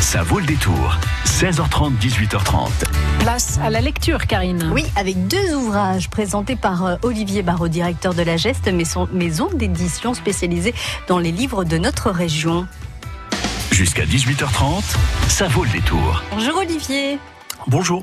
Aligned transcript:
Ça 0.00 0.22
vaut 0.22 0.38
le 0.40 0.46
détour. 0.46 0.96
16h30, 1.26 1.92
18h30. 2.00 2.70
Place 3.20 3.58
à 3.62 3.68
la 3.68 3.80
lecture, 3.80 4.26
Karine. 4.26 4.70
Oui, 4.72 4.84
avec 4.96 5.28
deux 5.28 5.54
ouvrages 5.54 6.08
présentés 6.08 6.56
par 6.56 6.86
euh, 6.86 6.96
Olivier 7.02 7.42
Barraud, 7.42 7.68
directeur 7.68 8.14
de 8.14 8.22
la 8.22 8.36
Geste, 8.38 8.68
maison 9.12 9.48
d'édition 9.52 10.14
spécialisée 10.14 10.74
dans 11.06 11.18
les 11.18 11.32
livres 11.32 11.64
de 11.64 11.76
notre 11.76 12.10
région. 12.10 12.66
Jusqu'à 13.70 14.04
18h30, 14.04 14.82
ça 15.28 15.48
vaut 15.48 15.64
le 15.64 15.70
détour. 15.70 16.22
Bonjour 16.32 16.56
Olivier. 16.56 17.18
Bonjour. 17.66 18.02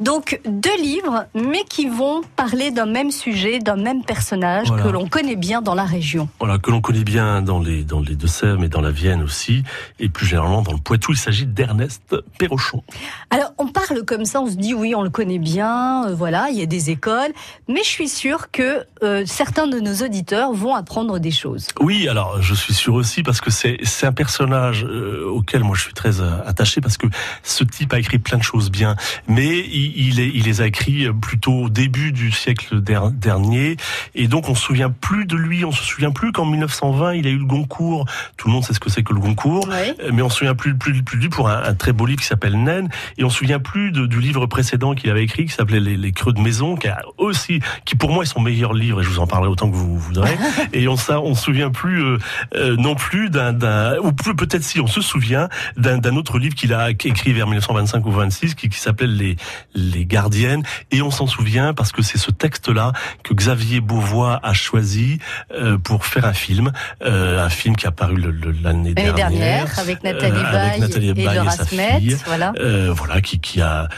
Donc 0.00 0.40
deux 0.46 0.76
livres, 0.80 1.26
mais 1.34 1.64
qui 1.68 1.88
vont 1.88 2.22
parler 2.36 2.70
d'un 2.70 2.86
même 2.86 3.10
sujet, 3.10 3.58
d'un 3.58 3.76
même 3.76 4.04
personnage 4.04 4.68
Voilà. 4.68 4.84
que 4.84 4.88
l'on 4.88 5.08
connaît 5.08 5.34
bien 5.36 5.60
dans 5.60 5.74
la 5.74 5.84
région. 5.84 6.28
Voilà, 6.38 6.58
que 6.58 6.70
l'on 6.70 6.80
connaît 6.80 7.02
bien 7.04 7.42
dans 7.42 7.58
les, 7.58 7.82
dans 7.82 8.00
les 8.00 8.14
Deux-Sèvres, 8.14 8.60
mais 8.60 8.68
dans 8.68 8.80
la 8.80 8.92
Vienne 8.92 9.22
aussi, 9.22 9.64
et 9.98 10.08
plus 10.08 10.26
généralement 10.26 10.62
dans 10.62 10.72
le 10.72 10.78
Poitou. 10.78 11.12
Il 11.12 11.18
s'agit 11.18 11.46
d'Ernest 11.46 12.14
Perrochon. 12.38 12.82
Alors 13.30 13.52
on 13.58 13.66
parle 13.66 14.04
comme 14.04 14.24
ça, 14.24 14.40
on 14.40 14.46
se 14.48 14.54
dit 14.54 14.72
oui, 14.72 14.94
on 14.94 15.02
le 15.02 15.10
connaît 15.10 15.38
bien, 15.38 16.06
euh, 16.06 16.14
voilà, 16.14 16.48
il 16.50 16.58
y 16.58 16.62
a 16.62 16.66
des 16.66 16.90
écoles, 16.90 17.32
mais 17.68 17.82
je 17.82 17.88
suis 17.88 18.08
sûre 18.08 18.50
que 18.52 18.84
euh, 19.02 19.24
certains 19.26 19.66
de 19.66 19.80
nos 19.80 19.94
auditeurs 20.04 20.52
vont 20.52 20.74
apprendre 20.74 21.18
des 21.18 21.30
choses. 21.32 21.66
Oui, 21.80 22.08
alors 22.08 22.40
je 22.40 22.54
suis 22.54 22.74
sûr 22.74 22.94
aussi 22.94 23.22
parce 23.24 23.40
que 23.40 23.50
c'est 23.50 23.78
un 24.06 24.12
personnage 24.12 24.84
euh, 24.84 25.28
auquel 25.28 25.64
moi 25.64 25.74
je 25.76 25.82
suis 25.82 25.94
très 25.94 26.20
attaché 26.46 26.80
parce 26.80 26.96
que 26.96 27.06
ce 27.42 27.64
type 27.64 27.92
a 27.92 27.98
écrit 27.98 28.18
plein 28.18 28.38
de 28.38 28.42
choses 28.44 28.70
bien, 28.70 28.94
mais 29.26 29.58
il, 29.58 29.87
il, 29.96 30.20
est- 30.20 30.30
il 30.34 30.44
les 30.44 30.60
a 30.60 30.66
écrits 30.66 31.06
plutôt 31.20 31.52
au 31.64 31.68
début 31.68 32.12
du 32.12 32.30
siècle 32.32 32.80
der- 32.80 33.10
dernier 33.10 33.76
et 34.14 34.28
donc 34.28 34.48
on 34.48 34.54
se 34.54 34.62
souvient 34.62 34.90
plus 34.90 35.24
de 35.26 35.36
lui, 35.36 35.64
on 35.64 35.72
se 35.72 35.82
souvient 35.84 36.10
plus 36.10 36.32
qu'en 36.32 36.44
1920 36.46 37.14
il 37.14 37.26
a 37.26 37.30
eu 37.30 37.38
le 37.38 37.44
Goncourt. 37.44 38.06
Tout 38.36 38.48
le 38.48 38.54
monde 38.54 38.64
sait 38.64 38.74
ce 38.74 38.80
que 38.80 38.90
c'est 38.90 39.02
que 39.02 39.12
le 39.12 39.20
Goncourt. 39.20 39.68
Oui. 39.68 39.92
Euh, 40.04 40.10
mais 40.12 40.22
on 40.22 40.28
se 40.30 40.38
souvient 40.38 40.54
plus 40.54 40.74
plus 40.76 41.02
plus 41.02 41.16
de 41.18 41.22
lui 41.22 41.28
pour 41.28 41.48
un, 41.48 41.62
un 41.62 41.74
très 41.74 41.92
beau 41.92 42.06
livre 42.06 42.20
qui 42.20 42.26
s'appelle 42.26 42.60
Naine 42.62 42.88
et 43.18 43.24
on 43.24 43.30
se 43.30 43.38
souvient 43.38 43.58
plus 43.60 43.92
de- 43.92 44.06
du 44.06 44.20
livre 44.20 44.46
précédent 44.46 44.94
qu'il 44.94 45.10
avait 45.10 45.24
écrit 45.24 45.46
qui 45.46 45.52
s'appelait 45.52 45.80
les, 45.80 45.96
Les 45.96 46.12
Creux 46.12 46.32
de 46.32 46.40
Maison 46.40 46.76
qui 46.76 46.88
a 46.88 47.02
aussi 47.16 47.60
qui 47.84 47.94
pour 47.96 48.10
moi 48.10 48.22
est 48.24 48.26
son 48.26 48.40
meilleur 48.40 48.74
livre 48.74 49.00
et 49.00 49.04
je 49.04 49.08
vous 49.08 49.20
en 49.20 49.26
parlerai 49.26 49.50
autant 49.50 49.70
que 49.70 49.76
vous 49.76 49.98
voudrez 49.98 50.36
et 50.72 50.86
on 50.88 50.96
ça 50.96 51.20
on 51.20 51.34
se 51.34 51.44
souvient 51.44 51.70
plus 51.70 52.02
euh, 52.02 52.18
euh, 52.54 52.76
non 52.76 52.94
plus 52.94 53.30
d'un 53.30 53.52
d'un 53.52 53.98
ou 53.98 54.12
plus 54.12 54.34
peut-être 54.34 54.62
si 54.64 54.80
on 54.80 54.86
se 54.86 55.00
souvient 55.00 55.48
d'un 55.76 55.98
d'un 55.98 56.16
autre 56.16 56.38
livre 56.38 56.54
qu'il 56.54 56.72
a 56.74 56.90
écrit 56.90 57.32
vers 57.32 57.46
1925 57.46 58.04
ou 58.06 58.10
26 58.10 58.54
qui, 58.54 58.68
qui 58.68 58.78
s'appelait 58.78 59.06
les 59.06 59.36
les 59.78 60.04
gardiennes 60.06 60.62
et 60.90 61.02
on 61.02 61.10
s'en 61.10 61.26
souvient 61.26 61.72
parce 61.74 61.92
que 61.92 62.02
c'est 62.02 62.18
ce 62.18 62.30
texte 62.30 62.68
là 62.68 62.92
que 63.22 63.32
Xavier 63.34 63.80
Beauvois 63.80 64.40
a 64.42 64.52
choisi 64.52 65.18
euh, 65.52 65.78
pour 65.78 66.04
faire 66.04 66.24
un 66.24 66.32
film 66.32 66.72
euh, 67.02 67.44
un 67.44 67.48
film 67.48 67.76
qui 67.76 67.86
a 67.86 67.90
paru 67.90 68.16
l'année 68.62 68.94
dernière, 68.94 69.14
dernière, 69.14 69.78
avec 69.78 70.02
Nathalie 70.02 70.32
euh, 70.36 70.44
avec 70.44 70.52
Baye 70.52 70.80
Nathalie 70.80 71.08
et 71.10 71.14
Baye 71.14 71.36
Laura 71.36 71.50
sa 71.50 71.64
Smet, 71.64 72.00
fille. 72.00 72.16
voilà. 72.26 72.52
Euh, 72.58 72.92
voilà, 72.92 73.20
qui, 73.20 73.38
qui 73.40 73.60
a 73.60 73.88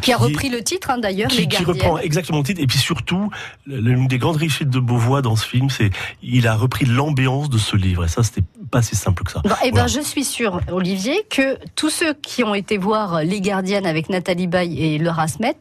Qui 0.00 0.12
a 0.12 0.16
repris 0.16 0.48
le 0.48 0.62
titre 0.62 0.90
hein, 0.90 0.98
d'ailleurs, 0.98 1.28
qui, 1.30 1.38
Les 1.38 1.42
qui 1.48 1.64
Gardiennes. 1.64 1.74
reprend 1.86 1.98
exactement 1.98 2.38
le 2.38 2.44
titre 2.44 2.60
et 2.62 2.66
puis 2.66 2.78
surtout 2.78 3.30
l'une 3.66 4.06
des 4.06 4.18
grandes 4.18 4.36
réussites 4.36 4.70
de 4.70 4.78
Beauvois 4.80 5.22
dans 5.22 5.36
ce 5.36 5.46
film, 5.46 5.70
c'est 5.70 5.90
il 6.22 6.46
a 6.46 6.54
repris 6.54 6.84
l'ambiance 6.86 7.50
de 7.50 7.58
ce 7.58 7.76
livre 7.76 8.04
et 8.04 8.08
ça 8.08 8.22
c'était 8.22 8.42
pas 8.70 8.82
si 8.82 8.96
simple 8.96 9.22
que 9.24 9.32
ça. 9.32 9.40
Bon, 9.44 9.50
eh 9.62 9.66
ben, 9.66 9.72
Voilà. 9.72 9.86
je 9.88 10.00
suis 10.00 10.24
sûre, 10.24 10.60
Olivier, 10.70 11.24
que 11.30 11.58
tous 11.74 11.90
ceux 11.90 12.14
qui 12.14 12.44
ont 12.44 12.54
été 12.54 12.78
voir 12.78 13.22
Les 13.22 13.40
Gardiennes 13.40 13.86
avec 13.86 14.08
Nathalie 14.10 14.46
Baye 14.46 14.82
et 14.94 14.98
Laura 14.98 15.28
Smet, 15.28 15.56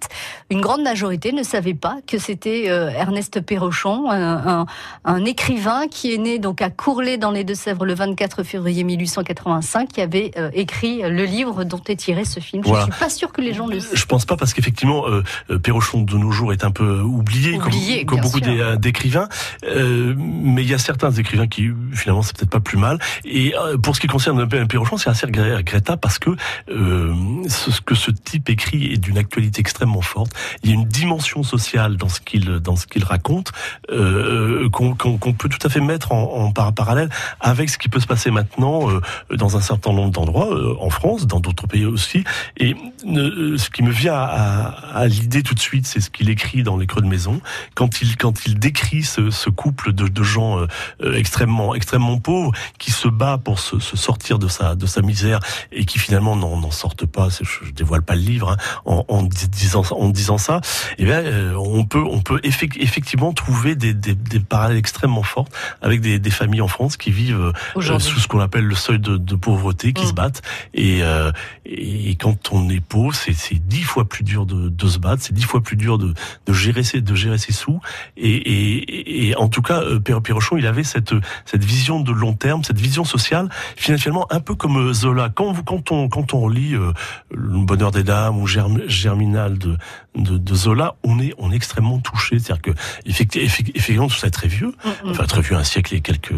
une 0.50 0.62
grande 0.62 0.82
majorité 0.84 1.32
ne 1.32 1.44
savait 1.44 1.74
pas 1.74 1.98
que 2.08 2.18
c'était 2.18 2.66
euh, 2.68 2.90
Ernest 2.90 3.42
Perrochon, 3.42 4.10
un, 4.10 4.60
un- 4.62 4.66
un 5.06 5.26
écrivain 5.26 5.88
qui 5.90 6.14
est 6.14 6.18
né 6.18 6.40
donc 6.40 6.62
à 6.62 6.70
Courlay 6.70 7.18
dans 7.18 7.32
les 7.32 7.44
Deux-Sèvres 7.44 7.86
le 7.86 7.94
24 7.94 8.44
février 8.44 8.84
1885, 8.84 9.90
qui 9.94 10.02
avait 10.02 10.32
euh, 10.38 10.50
écrit 10.54 11.02
le 11.04 11.26
livre 11.26 11.64
dont 11.64 11.82
est 11.88 11.96
tiré 11.96 12.26
ce 12.26 12.40
film. 12.40 12.64
Voilà. 12.66 12.86
Je 12.88 12.92
suis 12.92 13.00
pas 13.00 13.10
sûre 13.10 13.32
que 13.32 13.42
les 13.42 13.54
gens 13.54 13.68
le 13.68 13.80
savent. 13.80 13.92
Je 13.96 14.06
pense 14.06 14.26
pas 14.26 14.36
parce 14.38 14.54
qu'effectivement 14.54 15.08
euh, 15.08 15.24
euh, 15.50 15.60
Perrochon 15.60 16.02
de 16.02 16.18
nos 16.18 16.32
jours 16.32 16.54
est 16.54 16.64
un 16.64 16.72
peu 16.72 17.00
oublié, 17.02 17.58
Oublié, 17.58 18.06
comme, 18.06 18.20
comme 18.20 18.30
beaucoup 18.30 18.44
sûr. 18.44 18.54
euh, 18.54 18.76
d'écrivains, 18.76 19.30
Euh, 19.66 20.14
mais 20.18 20.64
il 20.64 20.70
y 20.70 20.74
a 20.74 20.78
certains 20.78 21.12
écrivains 21.12 21.48
qui 21.48 21.70
finalement 21.94 22.22
c'est 22.22 22.36
peut-être 22.38 22.50
pas 22.52 22.60
plus 22.60 22.78
mal. 22.78 22.95
Et 23.26 23.56
euh, 23.56 23.78
pour 23.78 23.96
ce 23.96 24.02
qui 24.02 24.08
concerne 24.08 24.48
P- 24.48 24.66
Perrochon, 24.66 24.98
c'est 24.98 25.10
assez 25.10 25.26
regrettable 25.26 26.00
parce 26.00 26.20
que 26.20 26.32
euh, 26.70 27.14
ce 27.48 27.82
que 27.82 27.96
ce 27.96 28.12
type 28.12 28.50
écrit 28.50 28.94
est 28.94 28.98
d'une 28.98 29.18
actualité 29.18 29.62
extrêmement 29.62 30.02
forte. 30.02 30.32
Il 30.64 30.70
y 30.70 30.74
a 30.74 30.76
une 30.76 30.86
dimension 30.86 31.44
sociale 31.44 31.98
dans 31.98 32.10
ce 32.10 32.20
qu'il 32.20 32.46
dans 32.60 32.76
ce 32.76 32.88
qu'il 32.88 33.04
raconte 33.04 33.52
euh, 33.92 34.70
qu'on 34.70 34.96
qu'on- 34.96 35.18
qu'on 35.18 35.34
peut 35.34 35.50
tout 35.50 35.66
à 35.66 35.70
fait 35.70 35.80
mettre 35.80 36.12
en, 36.12 36.24
en 36.46 36.52
par- 36.52 36.74
parallèle 36.74 37.10
avec 37.40 37.70
ce 37.70 37.78
qui 37.78 37.90
peut 37.90 38.00
se 38.00 38.08
passer 38.08 38.32
maintenant 38.32 38.90
euh, 38.90 39.00
dans 39.36 39.58
un 39.58 39.62
certain 39.62 39.94
nombre 39.94 40.12
d'endroits 40.12 40.54
euh, 40.54 40.76
en 40.80 40.90
France, 40.90 41.28
dans 41.28 41.40
d'autres 41.40 41.68
pays 41.68 41.86
aussi. 41.86 42.24
Et 42.58 42.76
euh, 43.08 43.58
ce 43.58 43.70
qui 43.70 43.84
me 43.84 43.92
vient 43.92 44.14
à, 44.16 44.76
à 44.94 45.08
l'idée 45.08 45.44
tout 45.44 45.54
de 45.56 45.60
suite, 45.60 45.86
c'est 45.88 46.00
ce 46.00 46.10
qu'il 46.10 46.30
écrit 46.30 46.64
dans 46.64 46.78
Les 46.78 46.88
Creux 46.88 47.02
de 47.02 47.08
Maison, 47.08 47.42
quand 47.76 48.02
il 48.02 48.18
quand 48.18 48.46
il 48.46 48.60
décrit 48.60 49.04
ce, 49.04 49.30
ce 49.30 49.50
couple 49.50 49.94
de, 49.94 50.08
de 50.08 50.24
gens 50.24 50.60
euh, 50.60 50.68
euh, 51.04 51.14
extrêmement 51.16 51.76
extrêmement 51.76 52.18
pauvres 52.20 52.52
se 52.92 53.08
bat 53.08 53.38
pour 53.38 53.60
se, 53.60 53.80
se 53.80 53.98
sortir 53.98 54.40
de 54.40 54.48
sa 54.48 54.76
de 54.76 54.86
sa 54.86 55.02
misère 55.02 55.40
et 55.72 55.86
qui 55.86 56.00
finalement 56.00 56.36
n'en 56.36 56.60
n'en 56.60 56.72
sortent 56.72 57.06
pas. 57.06 57.30
Je, 57.30 57.44
je 57.66 57.72
dévoile 57.72 58.02
pas 58.02 58.16
le 58.16 58.22
livre 58.22 58.52
hein, 58.52 58.58
en, 58.86 59.06
en 59.08 59.24
disant 59.24 59.84
en 59.92 60.10
disant 60.10 60.38
ça. 60.38 60.62
Eh 60.98 61.06
bien, 61.06 61.20
euh, 61.20 61.54
on 61.56 61.86
peut 61.86 62.04
on 62.10 62.22
peut 62.22 62.40
effec- 62.44 62.78
effectivement 62.80 63.34
trouver 63.34 63.76
des, 63.76 63.94
des, 63.94 64.16
des 64.16 64.40
parallèles 64.40 64.78
extrêmement 64.78 65.24
forts 65.24 65.48
avec 65.82 66.02
des, 66.02 66.20
des 66.20 66.30
familles 66.32 66.62
en 66.62 66.68
France 66.68 66.98
qui 66.98 67.12
vivent 67.12 67.40
euh, 67.76 67.82
sous 68.00 68.20
ce 68.20 68.28
qu'on 68.28 68.40
appelle 68.40 68.66
le 68.66 68.76
seuil 68.76 69.00
de, 69.00 69.18
de 69.18 69.36
pauvreté, 69.36 69.94
qui 69.94 70.04
Mm. 70.04 70.08
se 70.08 70.14
battent. 70.14 70.42
Et, 70.74 71.04
euh, 71.04 71.32
et 71.66 72.16
quand 72.16 72.52
on 72.52 72.70
est 72.70 72.80
pauvre, 72.80 73.16
c'est 73.16 73.34
c'est 73.34 73.56
dix 73.68 73.82
fois 73.84 74.06
plus 74.06 74.24
dur 74.24 74.46
de, 74.46 74.70
de 74.70 74.88
se 74.88 75.00
battre, 75.00 75.24
c'est 75.24 75.34
dix 75.34 75.44
fois 75.44 75.62
plus 75.62 75.76
dur 75.78 75.98
de, 75.98 76.14
de 76.46 76.54
gérer 76.54 76.84
ses 76.84 77.02
de 77.02 77.16
gérer 77.16 77.38
ses 77.38 77.54
sous. 77.54 77.80
Et, 78.18 78.30
et, 78.30 79.28
et 79.30 79.36
en 79.36 79.48
tout 79.50 79.62
cas, 79.62 79.82
euh, 79.82 80.00
Pierre 80.00 80.22
Pirochon, 80.22 80.58
il 80.58 80.68
avait 80.68 80.84
cette 80.84 81.14
cette 81.46 81.64
vision 81.64 82.00
de 82.00 82.12
long 82.12 82.34
terme, 82.34 82.64
cette 82.64 82.75
vision 82.80 83.04
sociale, 83.04 83.50
finalement 83.76 84.26
un 84.32 84.40
peu 84.40 84.56
comme 84.56 84.78
euh, 84.90 84.94
Zola. 84.94 85.30
Quand 85.34 85.54
quand 85.66 85.92
on 85.92 86.10
quand 86.10 86.34
on 86.34 86.48
lit 86.48 86.76
euh, 86.76 86.92
Le 87.32 87.66
Bonheur 87.66 87.92
des 87.92 88.04
dames 88.04 88.38
ou 88.38 88.48
Germ- 88.48 88.88
Germinal 88.88 89.58
de, 89.58 89.78
de 90.16 90.38
de 90.38 90.56
Zola, 90.56 90.96
on 91.04 91.20
est 91.20 91.34
on 91.38 91.52
est 91.52 91.56
extrêmement 91.56 92.00
touché. 92.00 92.40
C'est-à-dire 92.40 92.62
que 92.62 92.72
effecti- 93.10 93.40
effec- 93.46 93.72
effectivement 93.76 94.08
tout 94.08 94.16
ça 94.16 94.28
est 94.28 94.32
très 94.32 94.48
vieux, 94.48 94.74
Mm, 94.84 94.90
mm. 95.08 95.12
enfin 95.12 95.26
très 95.26 95.42
vieux, 95.42 95.56
un 95.56 95.64
siècle 95.64 95.94
et 95.96 96.02
quelques 96.02 96.32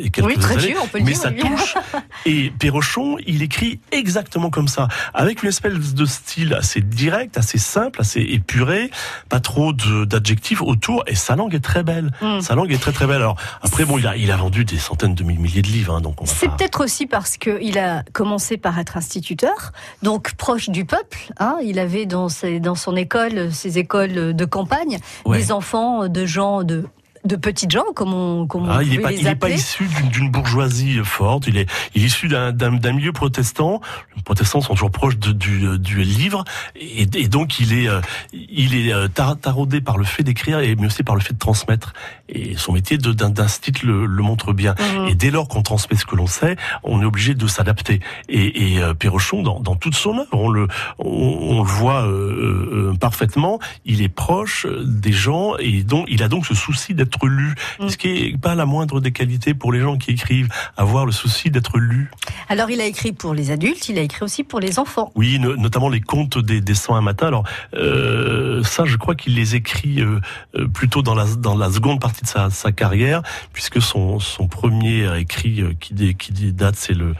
et 0.00 0.10
quelques 0.10 0.26
Oui, 0.26 0.38
très 0.38 0.54
années 0.54 0.66
vieux, 0.68 0.76
on 0.82 0.86
peut 0.88 0.98
le 0.98 1.04
mais 1.04 1.12
dire. 1.12 1.20
ça 1.20 1.30
touche. 1.32 1.74
Et 2.26 2.50
Perrochon, 2.58 3.16
il 3.26 3.42
écrit 3.42 3.80
exactement 3.92 4.48
comme 4.50 4.68
ça, 4.68 4.88
avec 5.12 5.42
une 5.42 5.48
espèce 5.50 5.94
de 5.94 6.04
style 6.06 6.54
assez 6.54 6.80
direct, 6.80 7.36
assez 7.36 7.58
simple, 7.58 8.00
assez 8.00 8.20
épuré, 8.20 8.90
pas 9.28 9.40
trop 9.40 9.72
d'adjectifs 9.72 10.62
autour, 10.62 11.04
et 11.06 11.14
sa 11.14 11.36
langue 11.36 11.54
est 11.54 11.60
très 11.64 11.82
belle. 11.82 12.10
Mm. 12.22 12.40
Sa 12.40 12.54
langue 12.54 12.72
est 12.72 12.78
très 12.78 12.92
très 12.92 13.06
belle. 13.06 13.16
Alors 13.16 13.36
après, 13.62 13.84
bon, 13.84 13.98
il 13.98 14.06
a, 14.06 14.16
il 14.16 14.30
a 14.30 14.36
vendu 14.36 14.64
des 14.64 14.78
centaines 14.78 15.14
de 15.14 15.24
milliers 15.24 15.62
de 15.62 15.68
livres, 15.68 15.94
hein, 15.96 16.00
donc 16.00 16.16
C'est 16.24 16.48
pas- 16.48 16.56
peut-être 16.56 16.82
aussi 16.84 17.06
parce 17.06 17.36
qu'il 17.36 17.78
a 17.78 18.02
commencé 18.12 18.56
par 18.56 18.78
être 18.78 18.96
instituteur, 18.96 19.72
donc 20.02 20.34
proche 20.34 20.68
du 20.70 20.84
peuple. 20.84 21.18
Hein. 21.38 21.56
Il 21.62 21.78
avait 21.78 22.06
dans, 22.06 22.28
ses- 22.28 22.60
dans 22.60 22.74
son 22.74 22.96
école, 22.96 23.23
ses 23.52 23.78
écoles 23.78 24.34
de 24.34 24.44
campagne, 24.44 24.98
Ouais. 25.24 25.38
des 25.38 25.52
enfants 25.52 26.08
de 26.08 26.26
gens 26.26 26.62
de 26.64 26.84
de 27.24 27.36
petites 27.36 27.70
gens, 27.70 27.84
comme 27.94 28.12
on, 28.12 28.46
comme 28.46 28.68
on 28.68 28.70
Ah, 28.70 28.82
il 28.82 28.90
n'est 28.90 28.96
pouvait 28.96 29.02
pas, 29.02 29.10
les 29.12 29.20
il 29.20 29.26
est 29.26 29.34
pas 29.34 29.50
issu 29.50 29.88
d'une- 30.12 30.30
bourgeoisie 30.30 30.98
forte. 31.04 31.46
Il 31.46 31.56
est, 31.56 31.68
il 31.94 32.02
est 32.02 32.06
issu 32.06 32.28
d'un- 32.28 32.52
milieu 32.92 33.12
protestant. 33.12 33.80
Les 34.16 34.22
protestants 34.22 34.60
sont 34.60 34.74
toujours 34.74 34.90
proches 34.90 35.16
de- 35.18 35.32
du, 35.32 35.78
du 35.78 36.02
livre, 36.02 36.44
et, 36.76 37.02
et 37.14 37.28
donc 37.28 37.60
il 37.60 37.72
est, 37.72 37.88
euh, 37.88 38.00
il 38.32 38.74
est 38.74 38.92
euh, 38.92 39.08
tar- 39.08 39.38
taraudé 39.38 39.80
par 39.80 39.96
le 39.96 40.04
fait 40.04 40.22
d'écrire 40.22 40.58
et 40.60 40.74
mais 40.76 40.86
aussi 40.86 41.02
par 41.02 41.14
le 41.14 41.20
fait 41.20 41.32
de 41.34 41.38
transmettre. 41.38 41.92
Et 42.28 42.56
son 42.56 42.72
métier 42.72 42.98
d'institut 42.98 43.86
le, 43.86 44.06
le 44.06 44.22
montre 44.22 44.52
bien. 44.52 44.74
Mhm. 44.78 45.08
Et 45.08 45.14
dès 45.14 45.30
lors 45.30 45.48
qu'on 45.48 45.62
transmet 45.62 45.96
ce 45.96 46.04
que 46.06 46.16
l'on 46.16 46.26
sait, 46.26 46.56
on 46.82 47.00
est 47.02 47.04
obligé 47.04 47.34
de 47.34 47.46
s'adapter. 47.46 48.00
Et, 48.28 48.74
et 48.74 48.82
euh, 48.82 48.94
Perrochon, 48.94 49.42
dans, 49.42 49.60
dans 49.60 49.76
toute 49.76 49.94
son 49.94 50.18
œuvre, 50.18 50.28
on 50.32 50.48
le, 50.48 50.68
on, 50.98 51.06
on 51.08 51.62
le 51.62 51.68
voit 51.68 52.02
euh, 52.06 52.90
euh, 52.92 52.94
parfaitement. 52.98 53.58
Il 53.84 54.02
est 54.02 54.08
proche 54.08 54.66
des 54.84 55.12
gens 55.12 55.56
et 55.58 55.82
donc 55.82 56.06
il 56.08 56.22
a 56.22 56.28
donc 56.28 56.46
ce 56.46 56.54
souci 56.54 56.94
d'être 56.94 57.13
lu. 57.24 57.54
Mm. 57.80 57.88
Ce 57.88 57.96
qui 57.96 58.08
est 58.08 58.38
pas 58.40 58.54
la 58.54 58.66
moindre 58.66 59.00
des 59.00 59.12
qualités 59.12 59.54
pour 59.54 59.72
les 59.72 59.80
gens 59.80 59.96
qui 59.96 60.10
écrivent, 60.12 60.48
avoir 60.76 61.06
le 61.06 61.12
souci 61.12 61.50
d'être 61.50 61.78
lu. 61.78 62.10
Alors 62.48 62.70
il 62.70 62.80
a 62.80 62.84
écrit 62.86 63.12
pour 63.12 63.34
les 63.34 63.50
adultes, 63.50 63.88
il 63.88 63.98
a 63.98 64.02
écrit 64.02 64.24
aussi 64.24 64.44
pour 64.44 64.60
les 64.60 64.78
enfants. 64.78 65.12
Oui, 65.14 65.38
no- 65.38 65.56
notamment 65.56 65.88
les 65.88 66.00
contes 66.00 66.38
des, 66.38 66.60
des 66.60 66.74
101 66.74 67.00
matins. 67.00 67.28
Alors 67.28 67.44
euh, 67.74 68.62
ça, 68.64 68.84
je 68.84 68.96
crois 68.96 69.14
qu'il 69.14 69.34
les 69.34 69.54
écrit 69.54 70.00
euh, 70.00 70.20
euh, 70.56 70.66
plutôt 70.68 71.02
dans 71.02 71.14
la, 71.14 71.24
dans 71.36 71.56
la 71.56 71.70
seconde 71.70 72.00
partie 72.00 72.22
de 72.22 72.28
sa, 72.28 72.50
sa 72.50 72.72
carrière, 72.72 73.22
puisque 73.52 73.80
son, 73.80 74.18
son 74.18 74.48
premier 74.48 75.18
écrit 75.18 75.60
euh, 75.60 75.72
qui, 75.78 75.94
dé- 75.94 76.14
qui 76.14 76.32
date, 76.52 76.76
c'est 76.76 76.94
le 76.94 77.14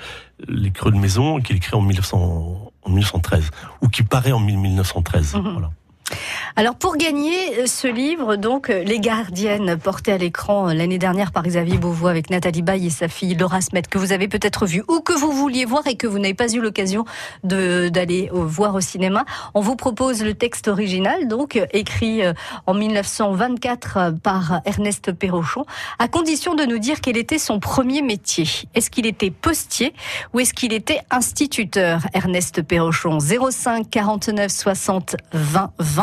les 0.49 0.73
Creux 0.73 0.91
de 0.91 0.97
Maison, 0.97 1.41
qu'il 1.41 1.57
écrit 1.57 1.77
en, 1.77 1.81
1900, 1.81 2.73
en 2.83 2.89
1913, 2.91 3.51
ou 3.83 3.89
qui 3.89 4.03
paraît 4.03 4.33
en 4.33 4.41
1913. 4.41 5.35
Mhm. 5.37 5.53
Voilà. 5.53 5.71
Alors 6.57 6.77
pour 6.77 6.97
gagner 6.97 7.59
euh, 7.59 7.67
ce 7.67 7.89
livre, 7.89 8.37
donc 8.37 8.71
euh, 8.71 8.85
Les 8.85 9.01
Gardiennes, 9.01 9.77
porté 9.77 10.13
à 10.13 10.19
l'écran 10.19 10.69
euh, 10.69 10.75
l'année 10.75 10.99
dernière 10.99 11.33
par 11.33 11.43
Xavier 11.43 11.79
Beauvois 11.79 12.11
avec 12.11 12.31
Nathalie 12.31 12.63
Baye 12.63 12.87
et 12.87 12.91
sa 12.91 13.09
fille 13.09 13.35
Laura 13.35 13.61
Smet, 13.61 13.83
que 13.83 13.99
vous 13.99 14.13
avez 14.13 14.29
peut-être 14.29 14.67
vu 14.67 14.85
ou 14.87 15.01
que 15.01 15.13
vous 15.13 15.33
vouliez 15.33 15.65
voir 15.65 15.87
et 15.87 15.97
que 15.97 16.07
vous 16.07 16.19
n'avez 16.19 16.35
pas 16.35 16.53
eu 16.53 16.61
l'occasion 16.61 17.05
d'aller 17.43 18.31
voir 18.33 18.75
au 18.75 18.81
cinéma, 18.81 19.25
on 19.55 19.61
vous 19.61 19.77
propose 19.77 20.23
le 20.23 20.35
texte 20.35 20.69
original, 20.69 21.27
donc 21.27 21.61
écrit 21.73 22.23
en 22.67 22.75
1924 22.75 24.15
par 24.23 24.61
Ernest 24.65 25.13
Perrochon, 25.13 25.65
à 25.99 26.09
condition 26.09 26.55
de 26.55 26.65
nous 26.65 26.79
dire 26.79 27.01
quel 27.01 27.17
était 27.17 27.39
son 27.39 27.59
premier 27.59 28.03
métier. 28.03 28.47
Est-ce 28.75 28.91
qu'il 28.91 29.07
était 29.07 29.31
postier 29.31 29.93
ou 30.33 30.41
est-ce 30.41 30.55
qu'il 30.55 30.73
était 30.73 31.01
instituteur 31.11 32.01
Ernest 32.13 32.63
Perrochon? 32.63 33.19
05 33.21 33.91
49 33.91 34.51
60 34.51 35.17
20 35.33 35.73
20. 35.79 35.94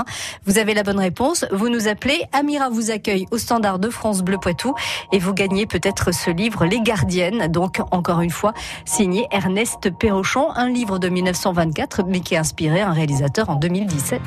Vous 0.45 0.57
avez 0.57 0.73
la 0.73 0.83
bonne 0.83 0.99
réponse. 0.99 1.45
Vous 1.51 1.69
nous 1.69 1.88
appelez. 1.88 2.23
Amira 2.31 2.69
vous 2.69 2.91
accueille 2.91 3.25
au 3.31 3.38
standard 3.38 3.79
de 3.79 3.89
France 3.89 4.21
Bleu 4.21 4.38
Poitou 4.38 4.73
et 5.11 5.19
vous 5.19 5.33
gagnez 5.33 5.65
peut-être 5.65 6.13
ce 6.13 6.29
livre 6.31 6.65
Les 6.65 6.81
Gardiennes. 6.81 7.47
Donc, 7.47 7.81
encore 7.91 8.21
une 8.21 8.29
fois, 8.29 8.53
signé 8.85 9.27
Ernest 9.31 9.89
Perrochon, 9.97 10.49
un 10.55 10.69
livre 10.69 10.99
de 10.99 11.09
1924, 11.09 12.03
mais 12.07 12.19
qui 12.21 12.35
a 12.35 12.39
inspiré 12.41 12.81
un 12.81 12.91
réalisateur 12.91 13.49
en 13.49 13.55
2017. 13.55 14.21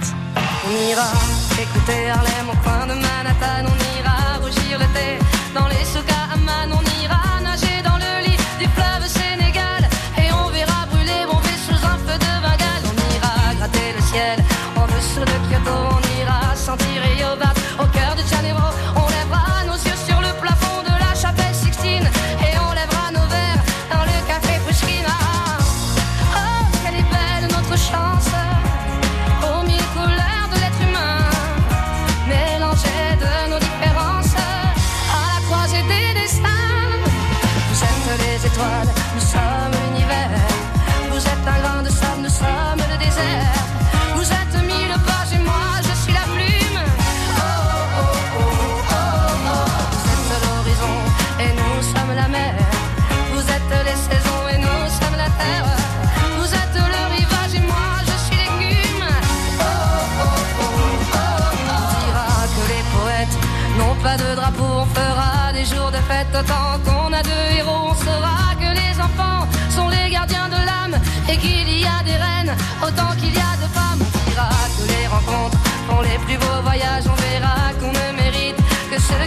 On 0.67 0.91
ira 0.91 1.13
écouter 1.61 2.11
Harlem 2.11 2.49
au 2.53 2.57
coin 2.63 2.87
de 2.87 2.95
Manhattan, 2.95 3.69
on 3.69 4.01
ira 4.01 4.39
rougir 4.43 4.79
dans 5.55 5.69
les 5.69 5.85
tant 38.57 39.74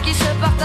qui 0.08 0.14
se 0.14 0.24
partagent, 0.40 0.57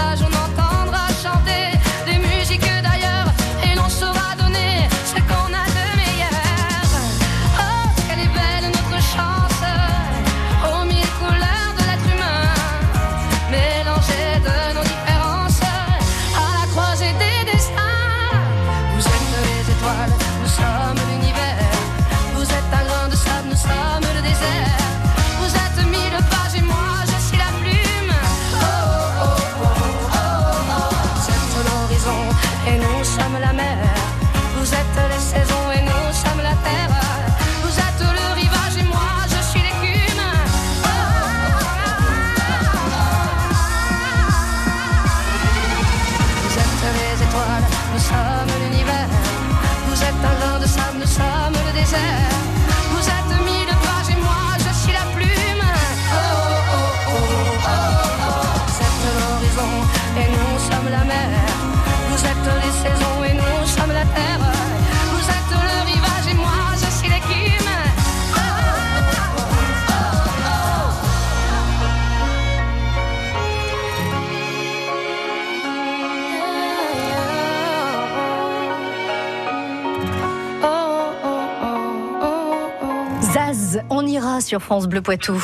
et 32.67 32.77
nous 32.77 33.03
sommes 33.03 33.39
la 33.39 33.53
mer. 33.53 33.77
Vous 34.55 34.73
êtes 34.73 35.09
les 35.11 35.19
saisons. 35.19 35.52
Sur 84.41 84.61
France 84.61 84.87
Bleu 84.87 85.01
Poitou. 85.01 85.41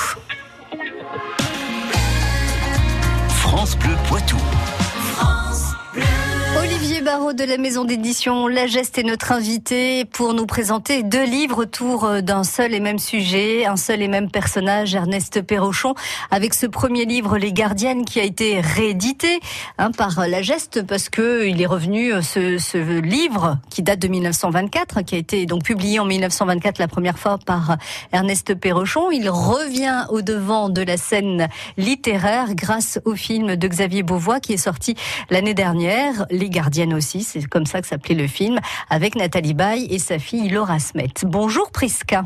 De 7.19 7.43
la 7.43 7.57
maison 7.57 7.83
d'édition 7.83 8.47
La 8.47 8.65
Geste 8.65 8.97
est 8.97 9.03
notre 9.03 9.33
invité 9.33 10.05
pour 10.05 10.33
nous 10.33 10.45
présenter 10.45 11.03
deux 11.03 11.25
livres 11.25 11.63
autour 11.63 12.05
euh, 12.05 12.21
d'un 12.21 12.45
seul 12.45 12.73
et 12.73 12.79
même 12.79 12.97
sujet, 12.97 13.65
un 13.65 13.75
seul 13.75 14.01
et 14.01 14.07
même 14.07 14.31
personnage, 14.31 14.95
Ernest 14.95 15.41
Perrochon, 15.41 15.95
avec 16.31 16.53
ce 16.53 16.65
premier 16.65 17.03
livre 17.03 17.37
Les 17.37 17.51
Gardiennes 17.51 18.05
qui 18.05 18.21
a 18.21 18.23
été 18.23 18.61
réédité 18.61 19.41
hein, 19.77 19.91
par 19.91 20.27
La 20.27 20.41
Geste 20.41 20.81
parce 20.87 21.09
que 21.09 21.45
il 21.45 21.61
est 21.61 21.65
revenu 21.65 22.13
euh, 22.13 22.21
ce, 22.21 22.57
ce, 22.57 22.77
livre 22.77 23.57
qui 23.69 23.83
date 23.83 23.99
de 23.99 24.07
1924, 24.07 25.01
qui 25.01 25.15
a 25.15 25.17
été 25.17 25.45
donc 25.45 25.63
publié 25.63 25.99
en 25.99 26.05
1924 26.05 26.79
la 26.79 26.87
première 26.87 27.19
fois 27.19 27.37
par 27.37 27.77
Ernest 28.13 28.55
Perrochon. 28.55 29.11
Il 29.11 29.29
revient 29.29 30.05
au 30.09 30.21
devant 30.21 30.69
de 30.69 30.81
la 30.81 30.95
scène 30.95 31.49
littéraire 31.77 32.55
grâce 32.55 32.97
au 33.03 33.13
film 33.15 33.57
de 33.57 33.67
Xavier 33.67 34.03
Beauvois 34.03 34.39
qui 34.39 34.53
est 34.53 34.57
sorti 34.57 34.95
l'année 35.29 35.53
dernière, 35.53 36.25
Les 36.31 36.49
Gardiennes 36.49 36.93
aussi, 36.93 37.08
c'est 37.17 37.45
comme 37.47 37.65
ça 37.65 37.81
que 37.81 37.87
s'appelait 37.87 38.15
le 38.15 38.27
film, 38.27 38.59
avec 38.89 39.15
Nathalie 39.15 39.53
Baye 39.53 39.87
et 39.89 39.99
sa 39.99 40.19
fille 40.19 40.49
Laura 40.49 40.79
Smet. 40.79 41.07
Bonjour 41.23 41.71
Prisca. 41.71 42.25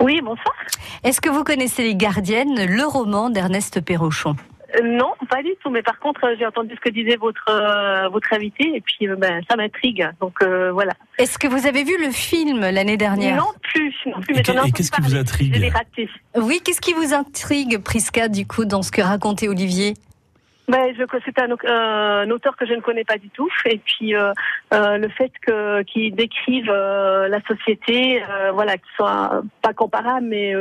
Oui, 0.00 0.20
bonsoir. 0.22 0.54
Est-ce 1.04 1.20
que 1.20 1.28
vous 1.28 1.44
connaissez 1.44 1.82
Les 1.82 1.96
Gardiennes, 1.96 2.64
le 2.64 2.86
roman 2.86 3.30
d'Ernest 3.30 3.80
Perrochon? 3.80 4.36
Euh, 4.76 4.82
non, 4.82 5.12
pas 5.30 5.42
du 5.42 5.50
tout. 5.62 5.70
Mais 5.70 5.82
par 5.82 5.98
contre, 5.98 6.24
euh, 6.24 6.34
j'ai 6.38 6.46
entendu 6.46 6.74
ce 6.74 6.80
que 6.80 6.90
disait 6.90 7.16
votre 7.16 7.48
euh, 7.48 8.08
votre 8.08 8.32
invité 8.32 8.70
et 8.74 8.80
puis 8.80 9.08
ben, 9.16 9.42
ça 9.48 9.56
m'intrigue. 9.56 10.08
Donc 10.20 10.42
voilà. 10.42 10.92
Est-ce 11.18 11.38
que 11.38 11.48
vous 11.48 11.66
avez 11.66 11.84
vu 11.84 11.94
le 12.04 12.10
film 12.10 12.60
l'année 12.60 12.96
dernière? 12.96 13.36
Non 13.36 13.52
plus, 13.62 13.94
non 14.06 14.20
plus. 14.20 14.36
Et, 14.36 14.42
qu'est-ce 14.42 14.90
qui 14.90 15.00
vous 15.00 15.16
intrigue 15.16 15.54
Je 15.54 15.60
l'ai 15.60 15.70
raté. 15.70 16.08
Oui, 16.36 16.60
qu'est-ce 16.64 16.80
qui 16.80 16.92
vous 16.92 17.14
intrigue, 17.14 17.78
Prisca, 17.82 18.28
du 18.28 18.46
coup, 18.46 18.64
dans 18.64 18.82
ce 18.82 18.90
que 18.90 19.02
racontait 19.02 19.48
Olivier? 19.48 19.94
Ben, 20.68 20.94
c'est 21.24 21.38
un, 21.38 21.50
euh, 21.50 22.22
un, 22.24 22.30
auteur 22.30 22.56
que 22.56 22.66
je 22.66 22.74
ne 22.74 22.80
connais 22.80 23.04
pas 23.04 23.16
du 23.16 23.30
tout. 23.30 23.48
Et 23.64 23.78
puis 23.78 24.14
euh, 24.14 24.32
euh, 24.74 24.98
le 24.98 25.08
fait 25.08 25.32
que 25.40 25.82
qu'il 25.82 26.14
décrive 26.14 26.70
euh, 26.70 27.28
la 27.28 27.40
société, 27.42 28.22
euh, 28.22 28.52
voilà, 28.52 28.76
qui 28.76 28.88
soit 28.96 29.42
pas 29.62 29.72
comparable, 29.72 30.26
mais 30.26 30.54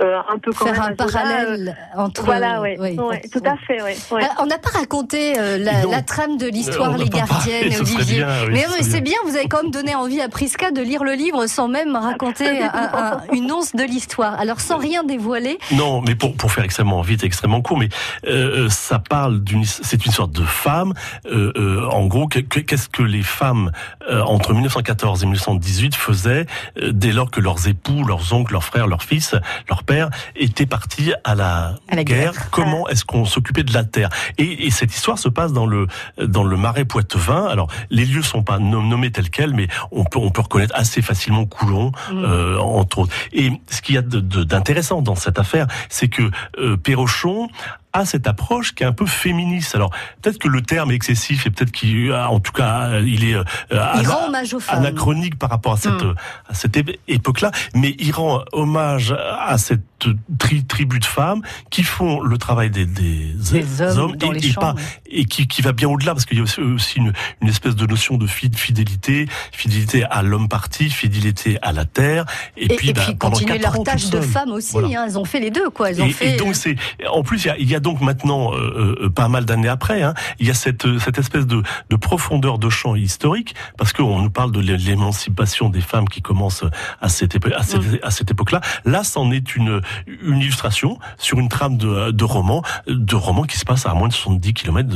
euh, 0.00 0.18
un 0.32 0.38
peu 0.38 0.52
quand 0.52 0.66
Faire 0.66 0.82
même 0.82 0.92
un 0.92 0.94
parallèle 0.94 1.76
entre. 1.96 2.22
Voilà, 2.24 2.60
ouais, 2.60 2.76
oui, 2.80 2.96
ouais, 2.98 3.22
tout 3.32 3.42
à 3.44 3.56
fait, 3.66 3.82
ouais. 3.82 3.96
ouais. 4.12 4.22
Euh, 4.22 4.26
on 4.40 4.46
n'a 4.46 4.58
pas 4.58 4.70
raconté 4.70 5.38
euh, 5.38 5.58
la, 5.58 5.82
Non. 5.82 5.90
la 5.90 6.02
trame 6.02 6.36
de 6.36 6.46
l'histoire, 6.46 6.96
les 6.96 7.08
parlé, 7.10 7.26
gardiennes, 7.26 7.80
Olivier. 7.80 8.16
bien, 8.16 8.28
oui, 8.46 8.60
mais 8.78 8.82
c'est 8.82 9.00
bien, 9.00 9.16
vous 9.24 9.34
avez 9.36 9.48
quand 9.48 9.62
même 9.62 9.72
donné 9.72 9.94
envie 9.94 10.20
à 10.20 10.28
Prisca 10.28 10.70
de 10.70 10.80
lire 10.82 11.02
le 11.04 11.12
livre 11.12 11.46
sans 11.46 11.68
même 11.68 11.96
raconter 11.96 12.62
un- 12.62 12.70
un- 12.72 13.20
une 13.32 13.50
once 13.50 13.74
de 13.74 13.82
l'histoire. 13.82 14.38
Alors 14.38 14.60
sans 14.60 14.78
rien 14.78 15.02
dévoiler, 15.04 15.58
Non, 15.72 16.00
mais 16.00 16.14
pour, 16.14 16.34
pour 16.36 16.52
faire 16.52 16.64
extrêmement 16.64 17.02
vite, 17.02 17.24
extrêmement 17.24 17.60
court, 17.60 17.78
mais 17.78 17.88
euh, 18.26 18.66
euh, 18.66 18.68
ça 18.68 18.98
parle 19.00 19.40
d'une, 19.40 19.64
c'est 19.64 20.06
une 20.06 20.12
sorte 20.12 20.32
de 20.32 20.44
femme. 20.44 20.92
Euh, 21.26 21.52
euh, 21.56 21.88
en 21.90 22.06
gros, 22.06 22.28
que- 22.28 22.38
que- 22.40 22.60
qu'est-ce 22.60 22.88
que 22.88 23.02
les 23.02 23.22
femmes 23.22 23.72
euh, 24.10 24.22
entre 24.22 24.52
1914 24.52 25.22
et 25.22 25.26
1918 25.26 25.94
faisaient 25.96 26.46
euh, 26.80 26.92
dès 26.92 27.12
lors 27.12 27.30
que 27.30 27.40
leurs 27.40 27.66
époux, 27.68 28.04
leurs 28.04 28.32
oncles, 28.32 28.52
leurs 28.52 28.64
frères, 28.64 28.86
leurs 28.86 29.02
fils, 29.02 29.34
leurs 29.68 29.82
pères 29.88 30.10
étaient 30.36 30.66
partis 30.66 31.12
à 31.24 31.34
la, 31.34 31.74
À 31.88 31.96
la 31.96 32.04
guerre. 32.04 32.32
guerre. 32.32 32.50
Comment 32.50 32.86
est-ce 32.88 33.04
qu'on 33.04 33.24
s'occupait 33.24 33.64
de 33.64 33.72
la 33.72 33.84
terre? 33.84 34.10
Et, 34.36 34.66
et 34.66 34.70
cette 34.70 34.94
histoire 34.94 35.18
se 35.18 35.28
passe 35.30 35.52
dans 35.52 35.66
le 35.66 35.86
dans 36.22 36.44
le 36.44 36.56
Marais 36.56 36.84
poitevin. 36.84 37.46
Alors 37.46 37.68
les 37.90 38.04
lieux 38.04 38.22
sont 38.22 38.42
pas 38.42 38.58
nom- 38.58 38.82
nommés 38.82 39.10
tels 39.10 39.30
quels, 39.30 39.54
mais 39.54 39.68
on 39.90 40.04
peut 40.04 40.18
on 40.20 40.30
peut 40.30 40.42
reconnaître 40.42 40.74
assez 40.76 41.00
facilement 41.02 41.46
Coulon, 41.46 41.92
Mm. 42.12 42.24
euh, 42.24 42.58
entre 42.58 42.98
autres. 43.00 43.14
Et 43.32 43.50
ce 43.70 43.80
qu'il 43.82 43.94
y 43.94 43.98
a 43.98 44.02
d'intéressant 44.02 45.00
dans 45.02 45.14
cette 45.16 45.38
affaire, 45.38 45.66
c'est 45.88 46.08
que 46.08 46.30
euh, 46.58 46.76
Perrochon 46.76 47.48
a 47.92 48.04
cette 48.04 48.26
approche 48.26 48.74
qui 48.74 48.82
est 48.82 48.86
un 48.86 48.92
peu 48.92 49.06
féministe. 49.06 49.74
Alors 49.74 49.90
peut-être 50.20 50.38
que 50.38 50.48
le 50.48 50.60
terme 50.62 50.90
est 50.90 50.94
excessif 50.94 51.46
et 51.46 51.50
peut-être 51.50 51.72
qu'il, 51.72 52.12
a- 52.12 52.30
en 52.30 52.38
tout 52.40 52.52
cas, 52.52 52.88
euh, 52.90 53.02
il 53.06 53.24
est 53.24 53.34
euh, 53.34 53.44
il 53.70 53.76
ana- 53.78 54.08
rend 54.14 54.26
hommage 54.28 54.52
aux 54.54 54.60
femmes. 54.60 54.78
anachronique 54.80 55.38
par 55.38 55.50
rapport 55.50 55.72
à 55.72 55.76
cette 55.78 55.92
Mm. 56.02 56.08
euh, 56.08 56.14
à 56.48 56.54
cette 56.54 56.76
ép- 56.76 56.98
époque-là, 57.08 57.50
mais 57.74 57.96
il 57.98 58.12
rend 58.12 58.42
hommage 58.52 59.14
à 59.40 59.56
cette 59.58 59.97
tri- 60.38 60.64
tribu 60.64 60.98
de 60.98 61.04
femmes 61.04 61.42
qui 61.70 61.82
font 61.82 62.20
le 62.20 62.38
travail 62.38 62.70
des, 62.70 62.86
des, 62.86 63.32
Des 63.52 63.82
hommes 63.82 64.16
dans 64.16 64.32
et, 64.32 64.38
les 64.40 64.46
et 64.46 64.52
champs, 64.52 64.60
pas 64.60 64.74
ouais. 64.74 64.82
et 65.10 65.24
qui, 65.24 65.46
qui 65.46 65.62
va 65.62 65.72
bien 65.72 65.88
au-delà 65.88 66.12
parce 66.14 66.24
qu'il 66.24 66.36
y 66.36 66.40
a 66.40 66.44
aussi, 66.44 66.60
aussi 66.60 66.98
une, 66.98 67.12
une 67.42 67.48
espèce 67.48 67.74
de 67.76 67.86
notion 67.86 68.16
de 68.16 68.26
fi- 68.26 68.50
fidélité, 68.54 69.26
fidélité 69.52 70.04
à 70.04 70.22
l'homme 70.22 70.48
parti, 70.48 70.90
fidélité 70.90 71.58
à 71.62 71.72
la 71.72 71.84
terre, 71.84 72.24
et, 72.56 72.64
Et, 72.72 72.76
puis, 72.76 72.90
et 72.90 72.92
bah, 72.92 73.02
puis 73.04 73.14
pendant 73.14 73.32
continuer 73.36 73.58
leur 73.58 73.78
ans, 73.78 73.82
tâche 73.84 74.06
de 74.10 74.20
seul. 74.20 74.22
femme 74.22 74.50
aussi. 74.50 74.72
Voilà. 74.72 75.00
hein, 75.00 75.04
elles 75.08 75.18
ont 75.18 75.24
fait 75.24 75.40
les 75.40 75.50
deux, 75.50 75.70
quoi. 75.70 75.90
Elles 75.90 76.02
ont 76.02 76.06
Et, 76.06 76.12
fait. 76.12 76.36
donc 76.36 76.54
c'est 76.54 76.76
en 77.10 77.22
plus 77.22 77.46
il 77.58 77.66
y 77.68 77.72
y 77.72 77.74
a 77.74 77.80
donc 77.80 78.00
maintenant 78.00 78.52
euh, 78.54 78.96
euh, 79.02 79.10
pas 79.10 79.28
mal 79.28 79.44
d'années 79.44 79.68
après 79.68 80.02
hein, 80.02 80.14
il 80.38 80.46
y 80.46 80.50
a 80.50 80.54
cette 80.54 80.86
euh, 80.86 80.98
cette 80.98 81.18
espèce 81.18 81.46
de, 81.46 81.62
de 81.90 81.96
profondeur 81.96 82.58
de 82.58 82.68
champ 82.70 82.94
historique 82.96 83.54
parce 83.76 83.92
qu'on 83.92 84.20
nous 84.22 84.30
parle 84.30 84.52
de 84.52 84.60
l'é- 84.60 84.76
l'émancipation 84.76 85.68
des 85.68 85.80
femmes 85.80 86.08
qui 86.08 86.22
commence 86.22 86.64
à 87.00 87.08
cette 87.08 87.34
épo- 87.34 87.52
à 87.54 87.62
cette, 87.62 87.78
Mm. 87.82 87.98
à 88.02 88.10
cette 88.10 88.30
époque-là 88.30 88.60
là 88.84 89.04
c'en 89.04 89.30
est 89.30 89.54
une 89.56 89.80
une 90.06 90.38
illustration 90.38 90.98
sur 91.18 91.38
une 91.38 91.48
trame 91.48 91.76
de, 91.76 92.10
de 92.10 92.24
roman 92.24 92.62
de 92.86 93.16
roman 93.16 93.42
qui 93.44 93.58
se 93.58 93.64
passe 93.64 93.86
à 93.86 93.94
moins 93.94 94.08
de 94.08 94.12
70 94.12 94.54
km 94.54 94.88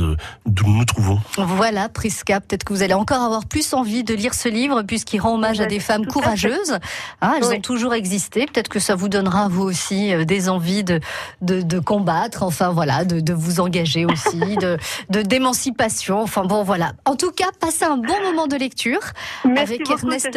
d'où 0.45 0.65
nous 0.67 0.77
nous 0.77 0.85
trouvons 0.85 1.19
Voilà, 1.37 1.89
Prisca, 1.89 2.39
peut-être 2.41 2.63
que 2.63 2.73
vous 2.73 2.81
allez 2.83 2.93
encore 2.93 3.21
avoir 3.21 3.45
plus 3.45 3.73
envie 3.73 4.03
de 4.03 4.13
lire 4.13 4.33
ce 4.33 4.49
livre 4.49 4.81
puisqu'il 4.83 5.19
rend 5.19 5.35
hommage 5.35 5.59
à 5.61 5.65
des 5.65 5.79
femmes 5.79 6.05
courageuses. 6.05 6.77
Hein, 7.21 7.33
elles 7.37 7.47
Oui. 7.47 7.57
ont 7.57 7.61
toujours 7.61 7.93
existé. 7.93 8.45
Peut-être 8.45 8.69
que 8.69 8.79
ça 8.79 8.95
vous 8.95 9.09
donnera 9.09 9.47
vous 9.47 9.63
aussi 9.63 10.13
euh, 10.13 10.25
des 10.25 10.49
envies 10.49 10.83
de, 10.83 10.99
de, 11.41 11.61
de 11.61 11.79
combattre, 11.79 12.43
enfin 12.43 12.69
voilà, 12.69 13.05
de, 13.05 13.19
de 13.19 13.33
vous 13.33 13.59
engager 13.59 14.05
aussi, 14.05 14.39
de 14.61 14.77
de 15.09 15.21
d'émancipation. 15.21 16.21
Enfin 16.21 16.43
bon, 16.45 16.63
voilà. 16.63 16.93
En 17.05 17.15
tout 17.15 17.31
cas, 17.31 17.47
passez 17.59 17.85
un 17.85 17.97
bon 17.97 18.13
moment 18.23 18.47
de 18.47 18.55
lecture 18.55 18.99
Merci 19.45 19.73
avec 19.75 19.87
beaucoup, 19.87 20.07
Ernest 20.07 20.29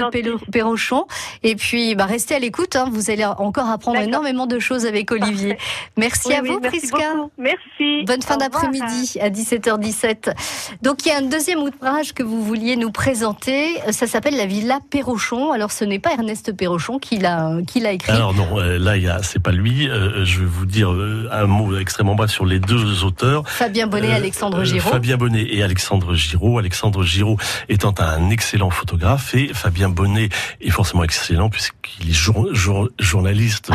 Perrochon. 0.53 1.07
Et 1.43 1.57
puis, 1.57 1.95
bah, 1.95 2.07
restez 2.07 2.35
à 2.35 2.39
l'écoute. 2.39 2.77
hein, 2.77 2.89
vous 2.91 3.11
allez 3.11 3.25
encore 3.25 3.69
apprendre 3.71 3.99
D'accord. 3.99 4.11
Énormément 4.47 4.57
de 4.57 4.59
choses 4.59 4.87
avec 4.87 5.11
Olivier. 5.13 5.59
Merci 5.97 6.29
Oui, 6.29 6.35
à 6.35 6.43
oui, 6.43 6.49
vous, 6.51 6.61
merci 6.63 6.79
Prisca. 6.79 6.97
beaucoup. 7.15 7.31
Merci. 7.39 8.05
Bonne 8.07 8.23
fin 8.23 8.37
d'après-midi 8.37 9.19
à 9.21 9.29
17h17. 9.31 10.35
Donc 10.83 11.05
il 11.05 11.09
y 11.09 11.13
a 11.13 11.19
un 11.19 11.23
deuxième 11.23 11.61
ouvrage 11.61 12.13
que 12.15 12.23
vous 12.23 12.43
vouliez 12.45 12.77
nous 12.77 12.91
présenter. 12.91 13.77
Ça 13.91 14.07
s'appelle 14.07 14.37
La 14.37 14.47
Villa 14.47 14.79
Perrochon. 14.91 15.53
Alors 15.53 15.71
ce 15.73 15.85
n'est 15.85 15.99
pas 15.99 16.13
Ernest 16.13 16.53
Perrochon 16.53 16.99
qui 16.99 17.19
l'a 17.19 17.53
qui 17.67 17.81
l'a 17.81 17.93
écrit. 17.93 18.13
Alors 18.13 18.35
non, 18.35 18.59
euh, 18.59 18.79
là 18.79 18.97
il 18.97 19.07
c'est 19.23 19.43
pas 19.43 19.53
lui. 19.53 19.89
Euh, 19.89 20.25
je 20.25 20.41
vais 20.41 20.47
vous 20.47 20.67
dire 20.67 20.91
euh, 20.93 21.29
un 21.33 21.47
mot 21.47 21.77
extrêmement 21.79 22.15
bref 22.15 22.31
sur 22.31 22.45
les 22.47 22.59
deux 22.61 23.05
auteurs. 23.05 23.49
Fabien 23.49 23.87
Bonnet, 23.87 24.11
Euh, 24.13 24.17
Alexandre 24.17 24.59
euh, 24.61 24.65
Giraud. 24.65 24.91
Fabien 24.91 25.17
Bonnet 25.17 25.47
et 25.49 25.63
Alexandre 25.63 26.15
Giraud. 26.15 26.59
Alexandre 26.59 27.03
Giraud 27.05 27.37
étant 27.69 27.95
un 27.99 28.31
excellent 28.31 28.71
photographe 28.71 29.35
et 29.35 29.53
Fabien 29.55 29.89
Bonnet 29.89 30.29
est 30.61 30.71
forcément 30.71 31.05
excellent 31.05 31.49
puisqu'il 31.51 32.11
est 32.11 32.13
jour- 32.13 32.49
jour- 32.53 32.89
journaliste. 32.99 33.71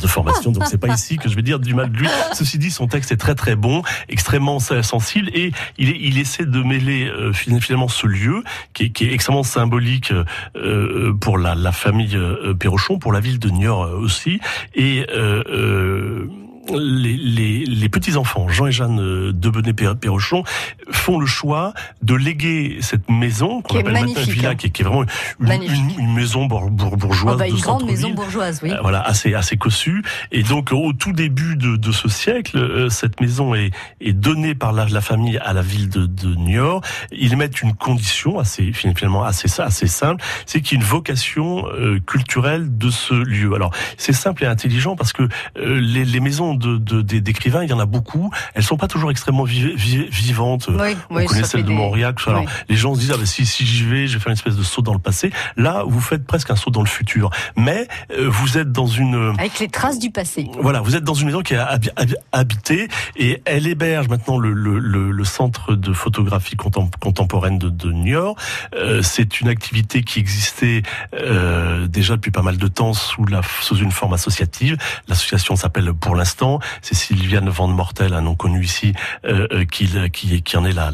De 0.00 0.06
formation, 0.06 0.52
donc 0.52 0.64
c'est 0.66 0.78
pas 0.78 0.88
ici 0.94 1.16
que 1.16 1.28
je 1.28 1.36
vais 1.36 1.42
dire 1.42 1.58
du 1.58 1.74
mal 1.74 1.90
de 1.90 1.96
lui. 1.98 2.08
Ceci 2.32 2.58
dit, 2.58 2.70
son 2.70 2.86
texte 2.86 3.12
est 3.12 3.16
très 3.16 3.34
très 3.34 3.56
bon, 3.56 3.82
extrêmement 4.08 4.58
sensible 4.60 5.28
et 5.34 5.52
il, 5.78 5.90
est- 5.90 5.98
il 6.00 6.18
essaie 6.18 6.46
de 6.46 6.62
mêler 6.62 7.06
euh, 7.08 7.32
finalement 7.32 7.88
ce 7.88 8.06
lieu 8.06 8.42
qui 8.74 8.84
est, 8.84 8.90
qui 8.90 9.04
est 9.06 9.12
extrêmement 9.12 9.42
symbolique 9.42 10.12
euh, 10.56 11.12
pour 11.14 11.38
la, 11.38 11.54
la 11.54 11.72
famille 11.72 12.16
euh, 12.16 12.54
Perrochon, 12.54 12.98
pour 12.98 13.12
la 13.12 13.20
ville 13.20 13.38
de 13.38 13.48
Niort 13.50 13.84
euh, 13.84 13.96
aussi, 13.98 14.40
et 14.74 15.06
euh, 15.10 15.42
euh, 15.48 16.28
les, 16.70 17.16
les, 17.16 17.64
les 17.64 17.88
petits-enfants, 17.88 18.48
Jean 18.48 18.66
et 18.66 18.72
Jeanne 18.72 19.00
euh, 19.00 19.32
Debenay-Perrochon, 19.32 20.44
font 20.90 21.18
le 21.18 21.26
choix 21.26 21.72
de 22.02 22.14
léguer 22.14 22.78
cette 22.80 23.10
maison, 23.10 23.62
qu'on 23.62 23.78
appelle 23.80 23.92
maintenant 23.92 24.22
villa, 24.22 24.50
hein. 24.50 24.54
qui 24.54 24.66
est, 24.68 24.70
qui 24.70 24.82
est 24.82 24.84
vraiment 24.84 25.02
une, 25.02 25.08
Magnifique. 25.46 25.98
une, 25.98 26.04
une 26.04 26.14
maison 26.14 26.46
bour- 26.46 26.70
bour- 26.70 26.96
bourgeoise 26.96 27.34
Oh, 27.34 27.38
bah, 27.38 27.46
de 27.46 27.50
une 27.50 27.60
grande 27.60 27.84
maison 27.84 28.10
bourgeoise, 28.10 28.60
oui. 28.62 28.70
Euh, 28.70 28.80
voilà, 28.80 29.00
assez 29.00 29.34
assez 29.34 29.56
cossue. 29.56 30.02
Et 30.30 30.42
donc 30.42 30.72
au 30.72 30.92
tout 30.92 31.12
début 31.12 31.56
de, 31.56 31.76
de 31.76 31.92
ce 31.92 32.08
siècle, 32.08 32.58
euh, 32.58 32.88
cette 32.88 33.20
maison 33.20 33.54
est, 33.54 33.70
est 34.00 34.12
donnée 34.12 34.54
par 34.54 34.72
la, 34.72 34.86
la 34.86 35.00
famille 35.00 35.38
à 35.38 35.52
la 35.52 35.62
ville 35.62 35.88
de, 35.88 36.06
de 36.06 36.34
Niort. 36.34 36.82
Ils 37.10 37.36
mettent 37.36 37.62
une 37.62 37.74
condition 37.74 38.38
assez 38.38 38.72
finalement 38.72 39.24
assez 39.24 39.48
assez 39.60 39.86
simple, 39.86 40.22
c'est 40.46 40.60
qu'il 40.60 40.78
y 40.78 40.80
ait 40.80 40.84
une 40.84 40.88
vocation 40.88 41.66
euh, 41.68 41.98
culturelle 42.06 42.76
de 42.78 42.90
ce 42.90 43.14
lieu. 43.14 43.54
Alors 43.54 43.72
c'est 43.96 44.12
simple 44.12 44.44
et 44.44 44.46
intelligent 44.46 44.96
parce 44.96 45.12
que 45.12 45.28
les, 45.56 46.04
les 46.04 46.20
maisons 46.20 46.51
de, 46.54 46.76
de- 46.78 47.02
des- 47.02 47.20
d'écrivains, 47.20 47.62
il 47.64 47.70
y 47.70 47.72
en 47.72 47.78
a 47.80 47.86
beaucoup. 47.86 48.30
Elles 48.54 48.62
sont 48.62 48.76
pas 48.76 48.88
toujours 48.88 49.10
extrêmement 49.10 49.44
vi- 49.44 49.74
vi- 49.76 50.08
vivantes. 50.10 50.68
Oui, 50.68 50.96
On 51.10 51.16
oui, 51.16 51.26
connaît 51.26 51.44
celle 51.44 51.62
de 51.62 51.68
des- 51.68 51.74
ça. 51.76 52.30
Alors, 52.30 52.42
Oui. 52.42 52.48
les 52.68 52.76
gens 52.76 52.94
se 52.94 53.00
disent 53.00 53.12
ah, 53.14 53.18
bah, 53.18 53.26
si, 53.26 53.46
si 53.46 53.64
j'y 53.66 53.84
vais, 53.84 54.06
je 54.06 54.14
vais 54.14 54.18
faire 54.20 54.28
une 54.30 54.36
espèce 54.36 54.56
de 54.56 54.62
saut 54.62 54.82
dans 54.82 54.92
le 54.92 54.98
passé. 54.98 55.30
Là, 55.56 55.84
vous 55.86 56.00
faites 56.00 56.26
presque 56.26 56.50
un 56.50 56.56
saut 56.56 56.70
dans 56.70 56.82
le 56.82 56.88
futur. 56.88 57.30
Mais 57.56 57.86
euh, 58.18 58.28
vous 58.28 58.58
êtes 58.58 58.72
dans 58.72 58.86
une 58.86 59.34
Avec 59.38 59.58
les 59.60 59.68
traces 59.68 59.98
du 59.98 60.10
passé. 60.10 60.48
voilà, 60.60 60.80
vous 60.80 60.96
êtes 60.96 61.04
dans 61.04 61.14
une 61.14 61.26
maison 61.26 61.42
qui 61.42 61.54
est 61.54 61.58
habi- 61.58 61.90
habi- 61.96 62.16
habitée 62.32 62.88
et 63.16 63.42
elle 63.44 63.66
héberge 63.66 64.08
maintenant 64.08 64.38
le, 64.38 64.52
le, 64.52 64.78
le, 64.78 65.10
le 65.10 65.24
centre 65.24 65.74
de 65.74 65.92
photographie 65.92 66.56
contem- 66.56 66.90
contemporaine 67.00 67.58
de, 67.58 67.68
de 67.68 67.92
Niort. 67.92 68.36
Euh, 68.74 69.02
c'est 69.02 69.40
une 69.40 69.48
activité 69.48 70.02
qui 70.02 70.18
existait 70.18 70.82
euh, 71.14 71.86
déjà 71.86 72.16
depuis 72.16 72.30
pas 72.30 72.42
mal 72.42 72.56
de 72.56 72.68
temps 72.68 72.92
sous, 72.94 73.24
la, 73.26 73.40
sous 73.60 73.76
une 73.76 73.90
forme 73.92 74.14
associative. 74.14 74.76
L'association 75.08 75.56
s'appelle 75.56 75.92
pour 75.94 76.14
l'instant, 76.16 76.41
c'est 76.80 76.94
Sylviane 76.94 77.48
Van 77.48 77.68
Mortel, 77.68 78.14
un 78.14 78.22
nom 78.22 78.34
connu 78.34 78.64
ici, 78.64 78.92
euh, 79.24 79.46
euh, 79.52 79.64
qui, 79.64 80.42
qui, 80.42 80.56
en 80.56 80.64
est 80.64 80.72
la, 80.72 80.92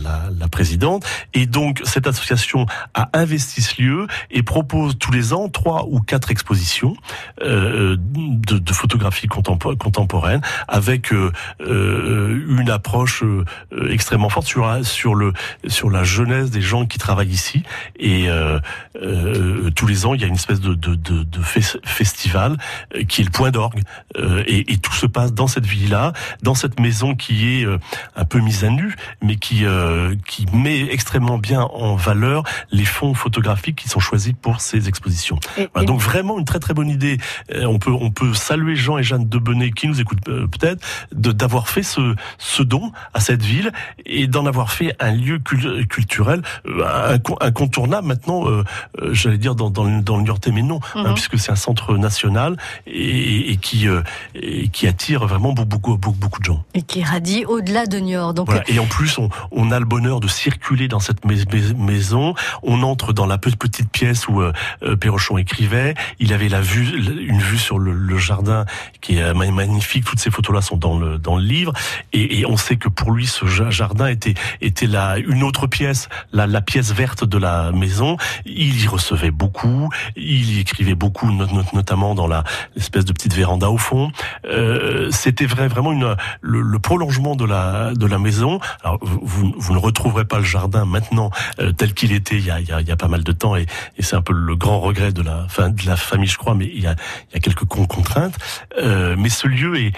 présidente. 0.50 1.05
Et 1.35 1.47
donc 1.47 1.81
cette 1.85 2.07
association 2.07 2.67
a 2.95 3.11
investi 3.12 3.62
ce 3.62 3.81
lieu 3.83 4.07
et 4.31 4.43
propose 4.43 4.99
tous 4.99 5.12
les 5.12 5.33
ans 5.33 5.49
trois 5.49 5.87
ou 5.88 6.00
quatre 6.00 6.31
expositions 6.31 6.97
euh, 7.43 7.97
de, 7.99 8.73
photographie 8.73 9.26
contempo- 9.26 9.76
contemporaine 9.76 10.40
avec 10.69 11.12
euh, 11.12 11.33
euh, 11.61 12.27
une 12.68 12.75
approche 12.75 13.22
euh, 13.22 13.44
extrêmement 13.90 14.28
forte 14.28 14.46
sur 14.46 14.66
la- 14.66 14.84
sur 14.84 15.14
le 15.14 15.32
sur 15.66 15.90
la 15.90 16.04
jeunesse 16.04 16.50
des 16.50 16.60
gens 16.60 16.87
qui 16.87 16.98
travaillent 16.98 17.28
ici 17.28 17.62
et 17.98 18.28
euh, 18.28 18.58
euh, 19.02 19.70
tous 19.70 19.87
les 19.87 20.06
ans 20.06 20.14
il 20.14 20.20
y 20.20 20.25
a 20.25 20.26
une 20.26 20.34
espèce 20.34 20.60
de 20.60 20.75
de, 20.75 20.94
de, 20.94 21.22
de 21.22 21.40
fes- 21.40 21.78
festival 21.84 22.56
euh, 22.94 23.04
qui 23.04 23.22
est 23.22 23.25
le 23.25 23.30
point 23.30 23.50
d'orgue 23.50 23.82
Euh, 24.16 24.42
et, 24.46 24.72
et 24.72 24.78
tout 24.78 24.92
se 24.92 25.06
passe 25.06 25.32
dans 25.32 25.46
cette 25.46 25.66
ville 25.66 25.90
là 25.90 26.12
dans 26.42 26.54
cette 26.54 26.80
maison 26.80 27.14
qui 27.14 27.34
est 27.60 27.64
euh, 27.64 27.78
un 28.16 28.25
peu 28.25 28.38
mise 28.40 28.64
à 28.64 28.70
nu 28.70 28.94
mais 29.22 29.37
qui 29.37 29.64
euh, 29.64 30.14
qui 30.26 30.46
met 30.52 30.80
extrêmement 30.92 31.38
bien 31.38 31.62
en 31.62 31.94
valeur 31.96 32.42
les 32.70 32.84
fonds 32.84 33.14
photographiques 33.14 33.76
qui 33.76 33.88
sont 33.88 34.00
choisis 34.00 34.32
pour 34.40 34.60
ces 34.60 34.88
expositions. 34.88 35.38
Et- 35.56 35.68
Voilà, 35.72 35.84
et- 35.84 35.87
donc 35.87 36.00
vraiment 36.00 36.38
une 36.38 36.44
très 36.44 36.58
très 36.58 36.75
bonne 36.75 36.88
idée. 36.90 37.18
Euh, 37.54 37.64
on 37.64 37.78
peut 37.78 37.92
on 37.92 38.10
peut 38.10 38.34
saluer 38.34 38.76
Jean 38.76 38.98
et 38.98 39.02
Jeanne 39.02 39.28
Debenay 39.28 39.70
qui 39.70 39.87
nous 39.88 40.00
écoutent 40.00 40.26
euh, 40.28 40.46
peut-être 40.46 40.82
de 41.12 41.30
d'avoir 41.32 41.68
fait 41.68 41.82
ce 41.82 42.14
ce 42.38 42.57
don 42.62 42.92
à 43.14 43.20
cette 43.20 43.42
ville 43.42 43.72
et 44.06 44.26
d'en 44.26 44.46
avoir 44.46 44.72
fait 44.72 44.94
un 45.00 45.12
lieu 45.12 45.38
cul- 45.38 45.86
culturel 45.86 46.42
euh, 46.66 47.16
inco- 47.16 47.36
incontournable 47.40 48.06
maintenant. 48.06 48.48
euh, 48.48 48.64
euh, 49.02 49.14
J'allais 49.14 49.38
dire 49.38 49.54
dans 49.54 49.70
dans 49.70 49.84
le, 49.84 50.00
dans 50.02 50.16
le 50.16 50.22
Niortais, 50.22 50.50
mais 50.52 50.62
non, 50.62 50.80
hein, 50.94 51.04
Mhm. 51.08 51.14
puisque 51.14 51.38
c'est 51.38 51.52
un 51.52 51.56
centre 51.56 51.96
national 51.96 52.56
et, 52.86 53.52
et 53.52 53.56
qui 53.56 53.88
euh, 53.88 54.02
et 54.34 54.68
qui 54.68 54.86
attire 54.86 55.26
vraiment 55.26 55.52
beaucoup, 55.52 55.96
beaucoup, 55.96 56.12
beaucoup 56.12 56.40
de 56.40 56.44
gens. 56.44 56.64
Et 56.74 56.82
qui 56.82 57.02
radie 57.02 57.44
au-delà 57.44 57.86
de 57.86 57.98
Niort. 57.98 58.34
Donc, 58.34 58.46
Voilà. 58.46 58.62
Et 58.68 58.78
en 58.78 58.86
plus, 58.86 59.18
on, 59.18 59.28
on 59.50 59.70
a 59.70 59.78
le 59.78 59.84
bonheur 59.86 60.20
de 60.20 60.28
circuler 60.28 60.88
dans 60.88 61.00
cette 61.00 61.24
mais- 61.24 61.36
mais- 61.52 61.74
maison. 61.74 62.34
On 62.62 62.82
entre 62.82 63.12
dans 63.12 63.26
la 63.26 63.38
pe- 63.38 63.50
petite 63.56 63.90
pièce 63.90 64.28
où 64.28 64.40
euh, 64.40 64.52
euh, 64.82 64.96
Perrochon 64.96 65.38
écrivait. 65.38 65.94
Il 66.18 66.32
avait 66.32 66.48
la 66.48 66.60
vue, 66.60 66.84
une 67.26 67.38
vue 67.40 67.58
sur 67.58 67.78
le, 67.78 67.92
le 67.92 68.18
jardin 68.18 68.64
qui 69.00 69.16
est 69.18 69.22
euh, 69.22 69.34
ma- 69.34 69.50
magnifique. 69.50 70.04
Toutes 70.04 70.18
ces 70.20 70.30
photos-là 70.30 70.60
sont 70.62 70.76
dans 70.76 70.98
le 70.98 71.18
dans 71.18 71.36
le 71.36 71.42
livre. 71.42 71.72
Et, 72.12 72.40
et 72.40 72.44
on 72.49 72.57
sait 72.57 72.76
que 72.76 72.88
pour 72.88 73.12
lui, 73.12 73.26
ce 73.26 73.47
ja- 73.47 73.71
jardin 73.71 74.07
était 74.09 74.35
était 74.61 74.87
la 74.87 75.19
une 75.19 75.43
autre 75.45 75.67
pièce, 75.67 76.09
la, 76.33 76.47
la 76.47 76.61
pièce 76.61 76.93
verte 76.93 77.25
de 77.25 77.38
la 77.38 77.71
maison. 77.73 78.17
Il 78.47 78.83
y 78.83 78.87
recevait 78.88 79.31
beaucoup. 79.31 79.90
Il 80.17 80.50
y 80.52 80.59
écrivait 80.61 80.95
beaucoup, 80.95 81.31
not- 81.31 81.47
not- 81.52 81.62
notamment 81.75 82.14
dans 82.14 82.26
la 82.26 82.45
espèce 82.76 83.05
de 83.05 83.12
petite 83.12 83.35
véranda 83.35 83.71
au 83.71 83.78
fond. 83.78 84.11
Euh, 84.47 85.11
C'était 85.11 85.47
vrai, 85.47 85.69
vraiment 85.69 85.93
une, 85.93 86.17
le, 86.40 86.61
le 86.62 86.78
prolongement 86.78 87.37
de 87.37 87.45
la 87.45 87.93
de 87.95 88.07
la 88.07 88.19
maison. 88.19 88.61
Alors 88.83 88.99
vous, 89.02 89.55
vous, 89.57 89.73
ne 89.75 89.78
retrouverez 89.78 90.25
pas 90.25 90.38
le 90.38 90.45
jardin 90.45 90.85
maintenant 90.85 91.31
euh, 91.61 91.73
tel 91.73 91.93
qu'il 91.95 92.12
était 92.12 92.37
il 92.37 92.47
y, 92.47 92.50
a, 92.50 92.61
il, 92.61 92.69
y 92.69 92.73
a, 92.73 92.81
il 92.81 92.88
y 92.88 92.90
a 92.93 92.97
pas 92.97 93.09
mal 93.09 93.23
de 93.25 93.33
temps 93.33 93.57
et, 93.57 93.67
et 93.97 94.02
c'est 94.02 94.17
un 94.17 94.23
peu 94.23 94.33
le 94.33 94.57
grand 94.57 94.81
regret 94.81 95.12
de 95.12 95.23
la 95.23 95.47
fin 95.49 95.69
de 95.71 95.87
la 95.87 95.97
famille, 95.97 96.28
je 96.28 96.38
crois. 96.38 96.55
Mais 96.55 96.71
il 96.73 96.81
y 96.83 96.87
a, 96.87 96.95
il 97.31 97.35
y 97.35 97.37
a 97.37 97.40
quelques 97.40 97.64
con- 97.64 97.87
contraintes. 97.87 98.37
Euh, 98.78 99.14
mais 99.19 99.28
ce 99.28 99.47
lieu 99.49 99.76
est, 99.78 99.93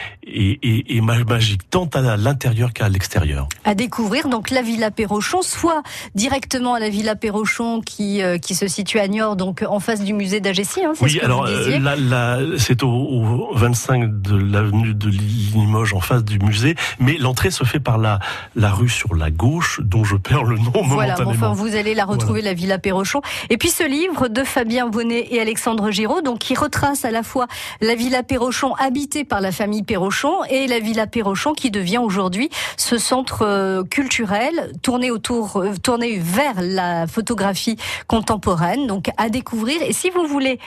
ma- 1.02 1.24
magique 1.24 1.68
tant 1.70 1.86
à 1.86 2.16
l'intérieur 2.16 2.72
qu'à 2.72 2.88
l'extérieur. 2.88 3.48
à 3.64 3.74
découvrir 3.74 4.28
donc 4.28 4.50
la 4.50 4.62
Villa 4.62 4.90
Perrochon, 4.90 5.42
soit 5.42 5.82
directement 6.14 6.74
à 6.74 6.80
la 6.80 6.88
Villa 6.88 7.16
Perrochon 7.16 7.80
qui, 7.80 8.22
euh, 8.22 8.38
qui 8.38 8.54
se 8.54 8.68
situe 8.68 8.98
à 8.98 9.08
Niort, 9.08 9.36
donc 9.36 9.64
en 9.68 9.80
face 9.80 10.02
du 10.02 10.12
musée 10.12 10.40
d'Agessi. 10.40 10.84
Hein, 10.84 10.92
ce 10.94 11.04
Oui, 11.04 11.18
que 11.18 11.24
alors 11.24 11.46
euh, 11.46 11.78
là, 11.78 11.96
là, 11.96 12.38
c'est 12.58 12.82
au, 12.82 12.88
au 12.90 13.54
25 13.54 14.22
de 14.22 14.36
l'avenue 14.36 14.94
de 14.94 15.08
Limoges 15.08 15.94
en 15.94 16.00
face 16.00 16.24
du 16.24 16.38
musée, 16.38 16.74
mais 16.98 17.16
l'entrée 17.18 17.50
se 17.50 17.64
fait 17.64 17.80
par 17.80 17.98
la, 17.98 18.18
la 18.56 18.70
rue 18.70 18.88
sur 18.88 19.14
la 19.14 19.30
gauche, 19.30 19.80
dont 19.82 20.04
je 20.04 20.16
perds 20.16 20.44
le 20.44 20.56
nom 20.58 20.70
Voilà, 20.84 21.14
momentanément. 21.16 21.30
enfin, 21.30 21.52
vous 21.52 21.74
allez 21.76 21.94
la 21.94 22.04
retrouver, 22.04 22.42
la 22.42 22.54
Villa 22.54 22.78
Perrochon. 22.78 23.20
Et 23.50 23.56
puis 23.56 23.70
ce 23.70 23.84
livre 23.88 24.28
de 24.28 24.44
Fabien 24.44 24.88
Bonnet 24.88 25.26
et 25.30 25.40
Alexandre 25.40 25.90
Giraud, 25.90 26.20
donc 26.22 26.38
qui 26.40 26.54
retrace 26.54 27.04
à 27.04 27.10
la 27.10 27.22
fois 27.22 27.46
la 27.80 27.94
Villa 27.94 28.22
Perrochon 28.22 28.74
habitée 28.74 29.24
par 29.24 29.40
la 29.40 29.52
famille 29.52 29.82
Perrochon 29.82 30.19
et 30.48 30.66
la 30.66 30.80
Villa 30.80 31.06
Perrochon 31.06 31.54
qui 31.54 31.70
devient 31.70 31.98
aujourd'hui 31.98 32.50
ce 32.76 32.98
centre 32.98 33.42
euh, 33.42 33.82
culturel 33.84 34.72
tourné 34.82 35.10
autour, 35.10 35.56
euh, 35.56 35.72
tourné 35.82 36.18
vers 36.18 36.56
la 36.60 37.06
photographie 37.06 37.76
contemporaine, 38.06 38.86
donc 38.86 39.10
à 39.16 39.30
découvrir. 39.30 39.80
Et 39.82 39.92
si 39.92 40.10
vous 40.10 40.26
voulez 40.26 40.58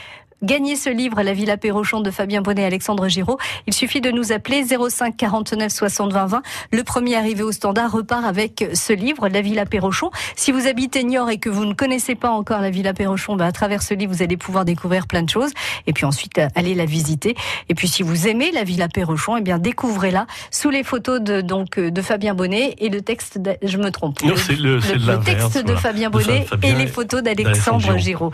Gagner 0.44 0.76
ce 0.76 0.90
livre, 0.90 1.22
La 1.24 1.32
Villa 1.34 1.56
Perrochon 1.56 2.02
de 2.02 2.12
Fabien 2.12 2.42
Bonnet 2.42 2.64
et 2.64 2.66
Alexandre 2.66 3.08
Giraud, 3.08 3.38
il 3.66 3.74
suffit 3.74 4.02
de 4.02 4.12
nous 4.12 4.34
appeler 4.34 4.66
05 4.66 5.16
49 5.16 5.72
60 5.72 6.12
20 6.12 6.26
20. 6.26 6.42
Le 6.74 6.84
premier 6.84 7.16
arrivé 7.16 7.44
au 7.44 7.54
standard 7.54 7.90
repart 7.94 8.26
avec 8.26 8.66
ce 8.74 8.92
livre, 8.92 9.30
La 9.30 9.40
Villa 9.40 9.66
Perrochon. 9.66 10.12
Si 10.36 10.52
vous 10.52 10.68
habitez 10.68 11.06
Niort 11.06 11.30
et 11.30 11.38
que 11.38 11.50
vous 11.50 11.64
ne 11.64 11.74
connaissez 11.74 12.16
pas 12.16 12.30
encore 12.30 12.60
la 12.60 12.72
Villa 12.72 12.94
Perrochon, 12.94 13.38
ben 13.38 13.46
à 13.46 13.54
travers 13.54 13.82
ce 13.82 13.94
livre, 13.94 14.12
vous 14.14 14.22
allez 14.22 14.36
pouvoir 14.36 14.66
découvrir 14.66 15.08
plein 15.08 15.24
de 15.24 15.30
choses. 15.30 15.52
Et 15.88 15.94
puis 15.94 16.04
ensuite, 16.06 16.38
euh, 16.40 16.48
allez 16.56 16.76
la 16.76 16.86
visiter. 16.86 17.36
Et 17.70 17.74
puis 17.74 17.88
si 17.88 18.04
vous 18.04 18.28
aimez 18.28 18.52
la 18.52 18.66
Villa 18.66 18.90
Perrochon, 18.90 19.38
eh 19.38 19.42
bien 19.42 19.60
découvrez-la 19.60 20.28
sous 20.52 20.70
les 20.72 20.84
photos 20.84 21.22
de, 21.22 21.40
donc, 21.40 21.78
euh, 21.80 21.90
de 21.90 22.02
Fabien 22.02 22.34
Bonnet 22.34 22.76
et 22.80 22.90
le 22.90 23.02
texte, 23.02 23.38
de- 23.38 23.56
je 23.64 23.78
me 23.78 23.92
trompe. 23.92 24.22
Non, 24.24 24.34
c'est 24.36 24.58
le, 24.58 24.82
c'est 24.82 24.96
le 24.96 25.06
l'inverse, 25.06 25.26
texte 25.54 25.58
de 25.60 25.72
voilà. 25.72 25.80
Fabien 25.80 26.10
De 26.10 26.18
Bonnet 26.18 26.42
Fabien 26.44 26.70
et 26.70 26.78
les 26.78 26.88
photos 26.88 27.24
d'Alexandre 27.24 27.78
d'Alexandre 27.80 27.98
Giraud. 27.98 28.32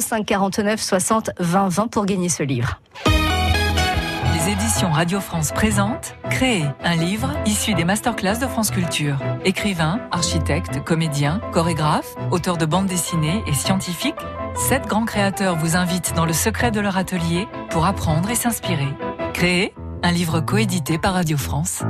05 0.00 0.24
49 0.24 0.80
60 0.80 1.30
20 1.40 1.47
20 1.48 1.88
pour 1.88 2.04
gagner 2.04 2.28
ce 2.28 2.42
livre. 2.42 2.80
Les 3.06 4.52
éditions 4.52 4.90
Radio 4.90 5.20
France 5.20 5.50
présentent 5.52 6.14
Créer 6.30 6.64
un 6.84 6.94
livre 6.94 7.32
issu 7.46 7.74
des 7.74 7.84
masterclass 7.84 8.38
de 8.38 8.46
France 8.46 8.70
Culture. 8.70 9.16
Écrivain, 9.44 10.00
architecte, 10.10 10.84
comédien, 10.84 11.40
chorégraphe, 11.52 12.14
auteur 12.30 12.58
de 12.58 12.66
bandes 12.66 12.86
dessinées 12.86 13.42
et 13.46 13.54
scientifique, 13.54 14.14
sept 14.54 14.86
grands 14.86 15.06
créateurs 15.06 15.56
vous 15.56 15.74
invitent 15.74 16.12
dans 16.14 16.26
le 16.26 16.34
secret 16.34 16.70
de 16.70 16.80
leur 16.80 16.98
atelier 16.98 17.48
pour 17.70 17.86
apprendre 17.86 18.30
et 18.30 18.34
s'inspirer. 18.34 18.94
Créer 19.32 19.74
un 20.02 20.12
livre 20.12 20.40
coédité 20.40 20.98
par 20.98 21.14
Radio 21.14 21.38
France. 21.38 21.82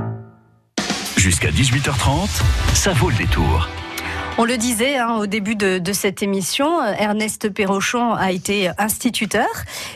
Jusqu'à 1.17 1.51
18h30, 1.51 2.29
ça 2.75 2.93
vaut 2.93 3.11
le 3.11 3.17
détour. 3.17 3.69
On 4.41 4.45
le 4.45 4.57
disait 4.57 4.97
hein, 4.99 5.17
au 5.17 5.27
début 5.27 5.57
de, 5.57 5.79
de 5.79 5.93
cette 5.93 6.23
émission, 6.23 6.81
euh, 6.81 6.93
Ernest 6.97 7.49
Perrochon 7.49 8.13
a 8.13 8.31
été 8.31 8.71
instituteur 8.79 9.49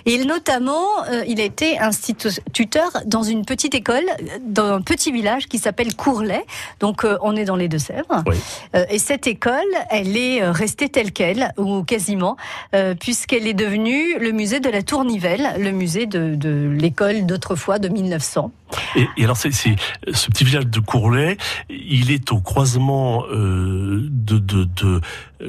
et 0.04 0.14
il, 0.14 0.26
notamment, 0.26 1.04
euh, 1.08 1.22
il 1.28 1.40
a 1.40 1.44
été 1.44 1.78
instituteur 1.78 2.90
dans 3.06 3.22
une 3.22 3.44
petite 3.44 3.76
école, 3.76 4.02
dans 4.40 4.66
un 4.66 4.80
petit 4.80 5.12
village 5.12 5.46
qui 5.46 5.58
s'appelle 5.58 5.94
Courlet. 5.94 6.44
Donc 6.80 7.04
euh, 7.04 7.18
on 7.22 7.36
est 7.36 7.44
dans 7.44 7.54
les 7.54 7.68
Deux-Sèvres. 7.68 8.24
Oui. 8.26 8.34
Euh, 8.74 8.84
et 8.90 8.98
cette 8.98 9.28
école, 9.28 9.60
elle 9.90 10.16
est 10.16 10.44
restée 10.50 10.88
telle 10.88 11.12
quelle 11.12 11.52
ou 11.56 11.84
quasiment, 11.84 12.36
euh, 12.74 12.96
puisqu'elle 12.96 13.46
est 13.46 13.54
devenue 13.54 14.18
le 14.18 14.32
musée 14.32 14.58
de 14.58 14.70
la 14.70 14.82
Tournivelle, 14.82 15.54
le 15.56 15.70
musée 15.70 16.06
de, 16.06 16.34
de 16.34 16.68
l'école 16.68 17.26
d'autrefois 17.26 17.78
de 17.78 17.88
1900. 17.88 18.50
Et, 18.96 19.08
et 19.16 19.24
alors, 19.24 19.36
c'est, 19.36 19.50
ce 19.50 20.30
petit 20.30 20.44
village 20.44 20.66
de 20.66 20.80
Courlet, 20.80 21.36
il 21.68 22.10
est 22.10 22.32
au 22.32 22.40
croisement 22.40 23.24
euh, 23.30 24.06
de, 24.10 25.00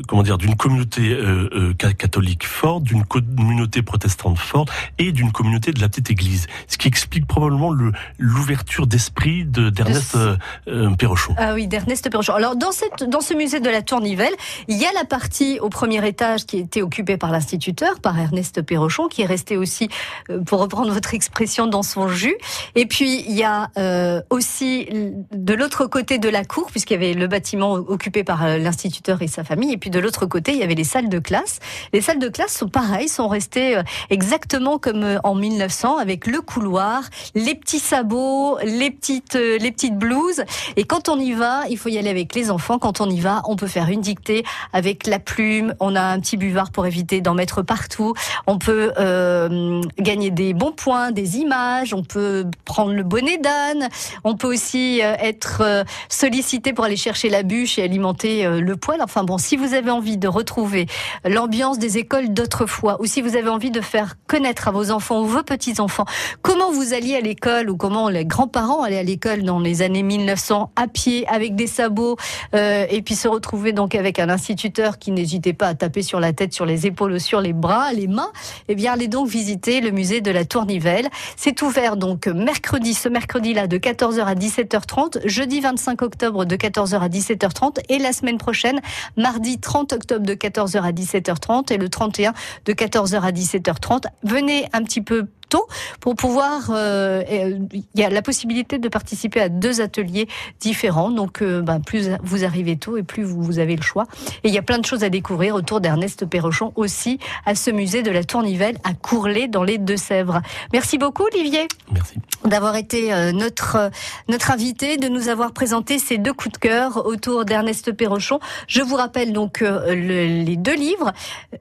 comment 0.08 0.24
dire 0.24 0.38
d'une 0.38 0.56
communauté 0.56 1.12
euh, 1.12 1.50
euh, 1.54 1.74
ca- 1.80 1.94
catholique 1.94 2.46
forte, 2.46 2.84
d'une 2.84 3.04
communauté 3.06 3.82
protestante 3.82 4.38
forte 4.38 4.70
et 4.98 5.12
d'une 5.12 5.32
communauté 5.32 5.72
de 5.72 5.82
la 5.82 5.90
petite 5.90 6.10
Église, 6.12 6.48
ce 6.68 6.78
qui 6.78 6.88
explique 6.88 7.28
probablement 7.28 7.72
le, 7.72 7.92
l'ouverture 8.18 8.88
d'esprit 8.88 9.46
de, 9.46 9.70
d'Ernest 9.70 10.16
euh, 10.16 10.36
euh, 10.68 10.90
Perrochon. 10.96 11.36
Ah 11.38 11.54
oui, 11.54 11.68
d'Ernest 11.68 12.10
Perrochon. 12.10 12.34
Alors 12.34 12.56
dans 12.56 12.72
cette 12.72 13.04
dans 13.10 13.22
ce 13.22 13.34
musée 13.34 13.60
de 13.60 13.70
la 13.70 13.82
Tournivelle, 13.82 14.34
il 14.68 14.78
y 14.78 14.86
a 14.86 14.92
la 14.94 15.06
partie 15.06 15.60
au 15.60 15.70
premier 15.70 16.06
étage 16.08 16.46
qui 16.46 16.58
était 16.58 16.82
occupée 16.82 17.18
par 17.18 17.32
l'instituteur, 17.32 18.00
par 18.00 18.18
Ernest 18.18 18.62
Perrochon, 18.62 19.08
qui 19.08 19.22
est 19.22 19.26
resté 19.26 19.58
aussi, 19.58 19.90
euh, 20.30 20.42
pour 20.42 20.60
reprendre 20.60 20.92
votre 20.92 21.14
expression, 21.14 21.68
dans 21.68 21.84
son 21.84 22.08
jus. 22.08 22.36
Et 22.76 22.86
puis 22.86 23.24
il 23.28 23.36
y 23.36 23.44
a 23.44 23.70
euh, 23.78 24.22
aussi 24.30 24.88
de 25.32 25.54
l'autre 25.54 25.86
côté 25.88 26.18
de 26.18 26.30
la 26.30 26.44
cour, 26.46 26.68
puisqu'il 26.72 26.94
y 26.94 26.96
avait 26.98 27.14
le 27.14 27.28
bâtiment 27.28 27.74
occupé 27.74 28.24
par 28.24 28.44
euh, 28.44 28.58
l'instituteur 28.58 29.22
et 29.22 29.28
sa 29.28 29.44
famille, 29.44 29.74
et 29.74 29.78
puis 29.84 29.90
de 29.90 30.00
l'autre 30.00 30.26
côté 30.26 30.54
il 30.54 30.60
y 30.60 30.64
avait 30.64 30.76
les 30.76 30.86
salles 30.86 31.10
de 31.10 31.20
classe. 31.20 31.60
Les 31.92 32.00
salles 32.00 32.20
de 32.20 32.30
classe 32.30 32.54
sont 32.56 32.70
pareilles, 32.70 33.10
sont 33.10 33.28
restées 33.28 33.76
euh, 33.76 33.84
exactement 34.10 34.78
comme 34.78 35.04
euh, 35.04 35.18
en 35.26 35.36
1900, 35.36 35.98
avec 35.98 36.26
le 36.26 36.40
couloir, 36.40 37.04
les 37.36 37.54
petits 37.54 37.80
sabots, 37.80 38.58
les 38.64 38.92
petites 38.92 39.36
euh, 39.36 39.58
les 39.58 39.72
petites 39.74 39.98
blouses. 39.98 40.46
Et 40.78 40.86
quand 40.86 41.10
on 41.10 41.20
y 41.20 41.34
va, 41.34 41.64
il 41.70 41.78
faut 41.78 41.90
y 41.90 41.98
aller 41.98 42.10
avec 42.10 42.34
les 42.34 42.50
enfants. 42.50 42.80
Quand 42.80 43.02
on 43.02 43.10
y 43.10 43.20
va, 43.20 43.42
on 43.44 43.58
peut 43.58 43.68
faire 43.68 43.90
une 43.90 44.00
dictée 44.00 44.46
avec 44.72 45.06
la 45.06 45.20
plume. 45.20 45.76
On 45.82 45.98
a 45.98 46.02
un 46.02 46.22
petit 46.22 46.38
buvard 46.38 46.72
pour 46.72 46.86
éviter 46.86 47.20
d'en 47.20 47.34
mettre 47.34 47.62
partout. 47.62 48.14
On 48.48 48.60
peut 48.60 48.94
euh, 48.98 49.82
gagner 50.00 50.32
des 50.32 50.54
bons 50.54 50.72
points, 50.72 51.12
des 51.12 51.40
images. 51.40 51.94
On 51.94 52.04
peut 52.04 52.46
prendre 52.64 52.94
le 52.94 53.04
bonnet 53.04 53.38
d'âne. 53.38 53.90
On 54.24 54.38
peut 54.38 54.48
aussi 54.48 55.02
être 55.02 55.84
sollicité 56.08 56.72
pour 56.72 56.86
aller 56.86 56.96
chercher 56.96 57.28
la 57.28 57.44
bûche 57.44 57.78
et 57.80 57.84
alimenter 57.84 58.48
le 58.48 58.78
poêle. 58.78 59.02
Enfin 59.02 59.26
bon, 59.26 59.38
si 59.38 59.58
vous 59.58 59.73
avez 59.74 59.92
envie 59.92 60.18
de 60.18 60.28
retrouver 60.28 60.88
l'ambiance 61.26 61.80
des 61.80 61.98
écoles 61.98 62.34
d'autrefois, 62.34 63.02
ou 63.02 63.06
si 63.06 63.22
vous 63.22 63.36
avez 63.36 63.50
envie 63.50 63.72
de 63.72 63.82
faire 63.82 64.16
connaître 64.28 64.68
à 64.68 64.72
vos 64.72 64.92
enfants 64.92 65.22
ou 65.22 65.26
vos 65.26 65.44
petits-enfants 65.44 66.06
comment 66.42 66.72
vous 66.72 66.94
alliez 66.94 67.16
à 67.16 67.22
l'école 67.22 67.70
ou 67.70 67.78
comment 67.78 68.10
les 68.10 68.26
grands-parents 68.26 68.84
allaient 68.84 68.98
à 68.98 69.04
l'école 69.04 69.44
dans 69.44 69.60
les 69.60 69.82
années 69.82 70.04
1900 70.04 70.72
à 70.76 70.88
pied 70.88 71.28
avec 71.28 71.56
des 71.56 71.68
sabots 71.68 72.18
euh, 72.56 72.86
et 72.90 73.02
puis 73.02 73.16
se 73.16 73.28
retrouver 73.28 73.74
donc 73.74 73.96
avec 73.96 74.20
un 74.20 74.30
instituteur 74.30 74.98
qui 74.98 75.12
n'hésitait 75.12 75.54
pas 75.54 75.68
à 75.68 75.76
taper 75.76 76.02
sur 76.02 76.20
la 76.20 76.34
tête, 76.34 76.54
sur 76.54 76.66
les 76.66 76.88
épaules, 76.88 77.20
sur 77.20 77.42
les 77.42 77.54
bras, 77.54 77.94
les 77.94 78.08
mains, 78.08 78.32
eh 78.68 78.76
bien 78.76 78.94
allez 78.94 79.08
donc 79.08 79.28
visiter 79.28 79.82
le 79.82 79.92
musée 79.92 80.22
de 80.22 80.32
la 80.32 80.46
Tournivelle. 80.46 81.10
C'est 81.36 81.62
ouvert 81.62 81.98
donc 81.98 82.28
mercredi, 82.28 82.94
ce 82.94 83.10
mercredi-là 83.10 83.68
de 83.68 83.78
14h 83.78 84.24
à 84.24 84.36
17h30, 84.36 85.28
jeudi 85.28 85.60
25 85.60 86.02
octobre 86.02 86.46
de 86.46 86.56
14h 86.56 87.00
à 87.00 87.10
17h30 87.10 87.80
et 87.90 88.00
la 88.00 88.14
semaine 88.14 88.38
prochaine, 88.38 88.80
mardi 89.18 89.53
30 89.60 89.94
octobre 89.94 90.26
de 90.26 90.34
14h 90.34 90.82
à 90.82 90.92
17h30 90.92 91.74
et 91.74 91.78
le 91.78 91.90
31 91.90 92.34
de 92.66 92.74
14h 92.74 93.22
à 93.22 93.32
17h30. 93.32 94.06
Venez 94.24 94.68
un 94.74 94.84
petit 94.84 95.02
peu 95.02 95.28
tôt 95.54 95.68
pour 96.00 96.16
pouvoir. 96.16 96.70
euh, 96.72 97.22
euh, 97.30 97.58
Il 97.74 98.00
y 98.02 98.04
a 98.04 98.10
la 98.10 98.22
possibilité 98.22 98.80
de 98.80 98.90
participer 98.90 99.40
à 99.42 99.50
deux 99.50 99.82
ateliers 99.82 100.28
différents. 100.60 101.12
Donc, 101.12 101.42
euh, 101.42 101.62
ben, 101.62 101.80
plus 101.80 102.10
vous 102.24 102.44
arrivez 102.44 102.76
tôt 102.78 102.98
et 102.98 103.04
plus 103.04 103.24
vous, 103.24 103.42
vous 103.44 103.60
avez 103.60 103.76
le 103.76 103.82
choix. 103.92 104.06
Et 104.44 104.48
il 104.50 104.54
y 104.54 104.58
a 104.58 104.62
plein 104.70 104.80
de 104.80 104.86
choses 104.86 105.04
à 105.04 105.10
découvrir 105.10 105.56
autour 105.56 105.80
d'Ernest 105.80 106.26
Perrochon 106.26 106.72
aussi 106.76 107.20
à 107.46 107.54
ce 107.56 107.70
musée 107.72 108.02
de 108.04 108.12
la 108.12 108.24
Tournivelle 108.24 108.78
à 108.84 108.94
Courlet 108.94 109.48
dans 109.48 109.64
les 109.64 109.78
Deux-Sèvres. 109.78 110.42
Merci 110.72 110.98
beaucoup, 110.98 111.24
Olivier 111.34 111.68
Merci. 111.92 112.16
d'avoir 112.46 112.76
été 112.76 113.12
notre 113.34 113.92
notre 114.30 114.50
invité, 114.52 114.98
de 114.98 115.08
nous 115.10 115.28
avoir 115.30 115.52
présenté 115.52 116.00
ces 116.00 116.18
deux 116.18 116.34
coups 116.34 116.54
de 116.54 116.58
cœur 116.58 117.06
autour 117.06 117.46
d'Ernest 117.46 117.92
Perrochon. 117.92 118.40
Je 118.68 118.82
vous 118.82 118.96
rappelle 118.96 119.34
donc 119.34 119.60
le- 119.62 120.44
les 120.50 120.58
deux 120.58 120.76
livres. 120.88 121.12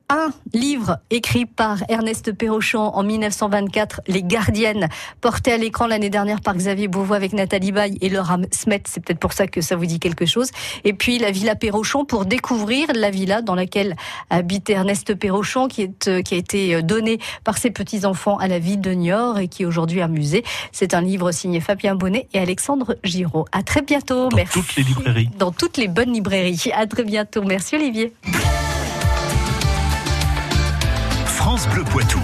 Un 0.08 0.28
livre 0.54 0.98
écrit 1.10 1.46
par 1.46 1.76
Ernest 1.88 2.32
Perrochon 2.32 2.80
en 2.98 3.02
1924 3.02 3.81
2024, 3.82 4.00
Les 4.08 4.22
Gardiennes, 4.22 4.88
portées 5.20 5.52
à 5.52 5.56
l'écran 5.56 5.86
l'année 5.86 6.10
dernière 6.10 6.40
par 6.40 6.54
Xavier 6.54 6.88
Beauvois 6.88 7.16
avec 7.16 7.32
Nathalie 7.32 7.72
Baye 7.72 7.98
et 8.00 8.08
Laura 8.08 8.38
Smet. 8.50 8.82
C'est 8.86 9.04
peut-être 9.04 9.18
pour 9.18 9.32
ça 9.32 9.46
que 9.46 9.60
ça 9.60 9.76
vous 9.76 9.86
dit 9.86 9.98
quelque 9.98 10.26
chose. 10.26 10.50
Et 10.84 10.92
puis 10.92 11.18
la 11.18 11.30
Villa 11.30 11.54
Perrochon 11.54 12.04
pour 12.04 12.24
découvrir 12.24 12.88
la 12.94 13.10
villa 13.10 13.42
dans 13.42 13.54
laquelle 13.54 13.96
habite 14.30 14.70
Ernest 14.70 15.14
Perrochon, 15.14 15.68
qui, 15.68 15.82
est, 15.82 16.08
euh, 16.08 16.22
qui 16.22 16.34
a 16.34 16.36
été 16.36 16.74
euh, 16.74 16.82
donné 16.82 17.18
par 17.44 17.58
ses 17.58 17.70
petits-enfants 17.70 18.38
à 18.38 18.48
la 18.48 18.58
ville 18.58 18.80
de 18.80 18.92
Niort 18.92 19.38
et 19.38 19.48
qui 19.48 19.62
est 19.62 19.66
aujourd'hui 19.66 20.00
un 20.02 20.08
musée. 20.08 20.44
C'est 20.72 20.94
un 20.94 21.00
livre 21.00 21.32
signé 21.32 21.60
Fabien 21.60 21.94
Bonnet 21.94 22.28
et 22.32 22.38
Alexandre 22.38 22.96
Giraud. 23.04 23.46
À 23.52 23.62
très 23.62 23.82
bientôt. 23.82 24.28
Dans 24.28 24.36
Merci. 24.36 24.60
toutes 24.60 24.76
les 24.76 24.82
librairies. 24.82 25.30
Dans 25.38 25.52
toutes 25.52 25.76
les 25.76 25.88
bonnes 25.88 26.12
librairies. 26.12 26.70
À 26.74 26.86
très 26.86 27.04
bientôt. 27.04 27.42
Merci 27.42 27.76
Olivier. 27.76 28.12
France 31.26 31.68
Bleu 31.68 31.84
Poitou. 31.84 32.21